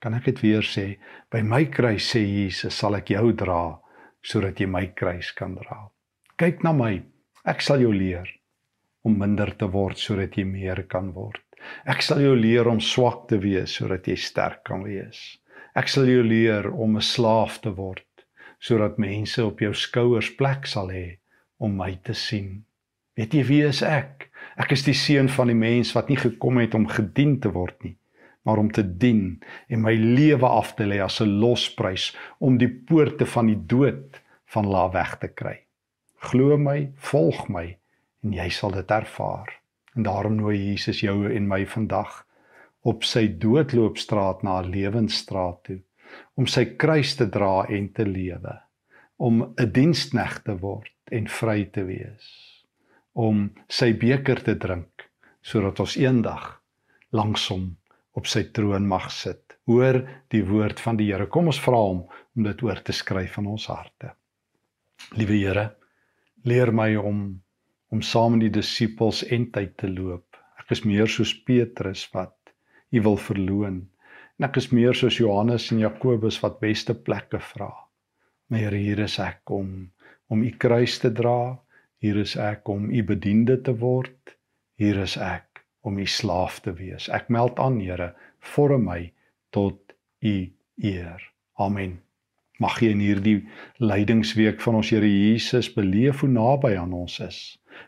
Kan 0.02 0.16
ek 0.18 0.32
dit 0.32 0.40
weer 0.42 0.66
sê? 0.66 0.98
By 1.30 1.44
my 1.46 1.68
kruis 1.70 2.08
sê 2.10 2.24
Jesus 2.26 2.78
sal 2.82 2.98
ek 2.98 3.14
jou 3.14 3.32
dra 3.38 3.78
sodat 4.26 4.60
jy 4.62 4.68
my 4.70 4.88
kruis 4.98 5.32
kan 5.38 5.54
dra. 5.58 5.78
Kyk 6.42 6.64
na 6.66 6.74
my. 6.74 6.96
Ek 7.46 7.62
sal 7.62 7.82
jou 7.82 7.94
leer 7.94 8.30
om 9.06 9.18
minder 9.18 9.54
te 9.58 9.70
word 9.70 9.98
sodat 10.02 10.38
jy 10.38 10.46
meer 10.46 10.84
kan 10.90 11.12
word. 11.14 11.42
Ek 11.86 12.02
sal 12.06 12.22
jou 12.22 12.34
leer 12.38 12.70
om 12.70 12.82
swak 12.82 13.28
te 13.30 13.38
wees 13.42 13.78
sodat 13.78 14.10
jy 14.10 14.18
sterk 14.18 14.64
kan 14.66 14.86
wees. 14.86 15.22
Ek 15.78 15.90
sal 15.90 16.10
jou 16.10 16.24
leer 16.26 16.68
om 16.70 16.98
'n 16.98 17.02
slaaf 17.02 17.62
te 17.62 17.70
word 17.70 18.06
sodat 18.62 19.00
mense 19.02 19.42
op 19.42 19.62
jou 19.62 19.74
skouers 19.74 20.30
plek 20.38 20.68
sal 20.70 20.90
hê 20.94 21.18
om 21.58 21.78
my 21.78 21.96
te 22.04 22.14
sien. 22.14 22.66
Weet 23.18 23.34
jy 23.34 23.44
wie 23.44 23.64
is 23.66 23.82
ek? 23.82 24.30
Ek 24.58 24.72
is 24.72 24.84
die 24.84 24.94
seun 24.94 25.30
van 25.30 25.48
die 25.48 25.58
mens 25.58 25.94
wat 25.96 26.10
nie 26.10 26.18
gekom 26.18 26.58
het 26.58 26.76
om 26.78 26.88
gedien 26.88 27.40
te 27.40 27.50
word 27.50 27.78
nie, 27.84 27.96
maar 28.42 28.58
om 28.58 28.72
te 28.72 28.98
dien 28.98 29.42
en 29.68 29.82
my 29.82 29.94
lewe 29.94 30.48
af 30.48 30.74
te 30.76 30.86
lê 30.86 31.02
as 31.04 31.22
'n 31.22 31.40
losprys 31.40 32.18
om 32.40 32.58
die 32.58 32.70
poorte 32.70 33.26
van 33.26 33.48
die 33.48 33.62
dood 33.66 34.22
van 34.46 34.68
La 34.68 34.90
weg 34.92 35.18
te 35.18 35.28
kry. 35.28 35.60
Glo 36.20 36.58
my, 36.58 36.92
volg 36.96 37.48
my 37.50 37.78
en 38.24 38.34
jy 38.34 38.50
sal 38.50 38.72
dit 38.72 38.92
ervaar. 38.92 39.62
En 39.96 40.04
daarom 40.04 40.36
nooi 40.36 40.58
Jesus 40.58 41.00
jou 41.00 41.36
en 41.36 41.48
my 41.48 41.66
vandag 41.66 42.26
op 42.82 43.04
sy 43.04 43.28
doodloopstraat 43.38 44.44
na 44.44 44.62
'n 44.62 44.70
lewensstraat 44.70 45.64
toe 45.64 45.82
om 46.36 46.48
sy 46.48 46.66
kruis 46.66 47.16
te 47.16 47.28
dra 47.30 47.66
en 47.70 47.92
te 47.94 48.06
lewe, 48.06 48.56
om 49.18 49.54
'n 49.58 49.72
dienskneg 49.72 50.42
te 50.44 50.58
word 50.60 50.94
en 51.12 51.28
vry 51.28 51.66
te 51.66 51.84
wees, 51.84 52.26
om 53.14 53.52
sy 53.68 53.94
beker 53.94 54.44
te 54.44 54.56
drink 54.56 55.10
sodat 55.42 55.80
ons 55.80 55.96
eendag 55.98 56.62
langs 57.12 57.48
hom 57.48 57.78
op 58.18 58.28
sy 58.28 58.44
troon 58.56 58.88
mag 58.88 59.10
sit. 59.14 59.56
Hoor 59.70 60.02
die 60.34 60.44
woord 60.48 60.82
van 60.84 60.98
die 61.00 61.12
Here. 61.12 61.28
Kom 61.32 61.48
ons 61.52 61.62
vra 61.62 61.80
hom 61.80 62.04
om 62.10 62.48
dit 62.48 62.64
oor 62.66 62.82
te 62.84 62.96
skryf 62.96 63.38
in 63.40 63.48
ons 63.52 63.68
harte. 63.72 64.14
Liewe 65.18 65.38
Here, 65.40 65.70
leer 66.46 66.74
my 66.76 66.94
om 67.00 67.42
om 67.92 68.00
saam 68.08 68.38
met 68.38 68.46
die 68.46 68.54
disippels 68.56 69.18
en 69.36 69.50
tyd 69.52 69.74
te 69.82 69.90
loop. 69.92 70.38
Ek 70.62 70.70
is 70.72 70.86
meer 70.88 71.10
soos 71.12 71.34
Petrus 71.44 72.06
wat 72.14 72.38
U 72.96 73.02
wil 73.04 73.18
verloon. 73.20 73.82
En 74.40 74.48
ek 74.48 74.62
is 74.62 74.70
meer 74.72 74.96
soos 74.96 75.18
Johannes 75.20 75.68
en 75.74 75.82
Jakobus 75.84 76.38
wat 76.44 76.62
beste 76.64 76.96
plekke 76.96 77.42
vra. 77.52 77.68
My 78.48 78.64
Here, 78.64 78.80
hier 78.80 79.04
is 79.04 79.20
ek 79.20 79.52
om 79.52 79.92
om 80.32 80.44
U 80.48 80.52
kruis 80.56 80.96
te 81.04 81.12
dra. 81.12 81.60
Hier 82.00 82.18
is 82.24 82.38
ek 82.40 82.70
om 82.72 82.88
U 82.88 83.04
bediende 83.04 83.60
te 83.60 83.76
word. 83.76 84.38
Hier 84.80 85.04
is 85.04 85.18
ek 85.20 85.51
om 85.82 85.98
U 85.98 86.06
slaaf 86.06 86.60
te 86.60 86.74
wees. 86.74 87.10
Ek 87.10 87.30
meld 87.30 87.60
aan, 87.60 87.80
Here, 87.80 88.14
vorm 88.40 88.86
my 88.90 89.12
tot 89.50 89.96
U 90.22 90.36
eer. 90.82 91.22
Amen. 91.58 92.00
Mag 92.62 92.78
jy 92.82 92.92
in 92.94 93.02
hierdie 93.02 93.40
lydingsweek 93.82 94.62
van 94.62 94.78
ons 94.82 94.92
Here 94.94 95.08
Jesus 95.08 95.72
beleef 95.74 96.22
hoe 96.22 96.30
naby 96.30 96.76
aan 96.78 96.94
ons 96.94 97.18
is. 97.24 97.40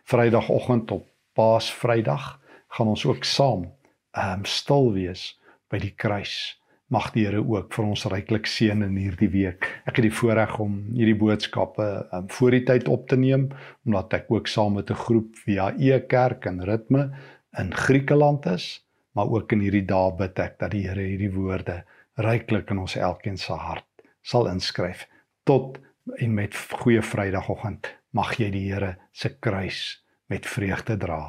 Vrydagoggend 0.09 0.91
op 0.95 1.07
Paasvrydag 1.37 2.39
gaan 2.73 2.89
ons 2.89 3.05
ook 3.05 3.25
saam 3.25 3.69
ehm 4.13 4.41
um, 4.41 4.45
stil 4.45 4.91
wees 4.93 5.33
by 5.69 5.79
die 5.81 5.93
kruis. 5.97 6.55
Mag 6.93 7.11
die 7.13 7.25
Here 7.25 7.41
ook 7.41 7.73
vir 7.73 7.85
ons 7.85 8.05
ryklik 8.09 8.49
seën 8.49 8.81
in 8.85 8.97
hierdie 8.97 9.29
week. 9.33 9.65
Ek 9.85 9.97
het 9.97 10.05
die 10.05 10.13
voorreg 10.13 10.57
om 10.61 10.75
hierdie 10.93 11.17
boodskappe 11.17 11.87
um, 12.13 12.27
voor 12.29 12.57
die 12.57 12.63
tyd 12.65 12.89
op 12.89 13.07
te 13.09 13.17
neem 13.17 13.49
omdat 13.85 14.13
ek 14.21 14.29
ook 14.33 14.49
saam 14.49 14.77
met 14.77 14.89
'n 14.89 15.03
groep 15.05 15.37
via 15.45 15.69
E-kerk 15.77 16.45
en 16.45 16.65
Ritme 16.65 17.11
in 17.57 17.73
Griekeland 17.75 18.45
is, 18.45 18.85
maar 19.13 19.29
ook 19.29 19.51
in 19.51 19.61
hierdie 19.65 19.85
dae 19.85 20.11
bid 20.17 20.39
ek 20.39 20.59
dat 20.59 20.73
die 20.73 20.87
Here 20.87 21.05
hierdie 21.05 21.33
woorde 21.33 21.83
ryklik 22.17 22.71
in 22.73 22.81
ons 22.83 22.95
elkeen 22.95 23.37
se 23.37 23.53
hart 23.53 23.89
sal 24.23 24.47
inskryf 24.47 25.07
tot 25.43 25.77
en 26.19 26.33
met 26.33 26.55
goeie 26.83 27.01
Vrydagoggend 27.01 27.91
mag 28.11 28.35
jy 28.39 28.49
die 28.53 28.65
Here 28.71 28.95
se 29.11 29.35
kruis 29.39 30.03
met 30.29 30.47
vreugde 30.47 30.97
dra. 30.97 31.21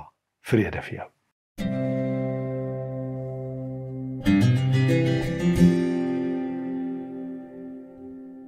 Vrede 0.45 0.83
vir 0.85 0.99
jou. 1.01 1.11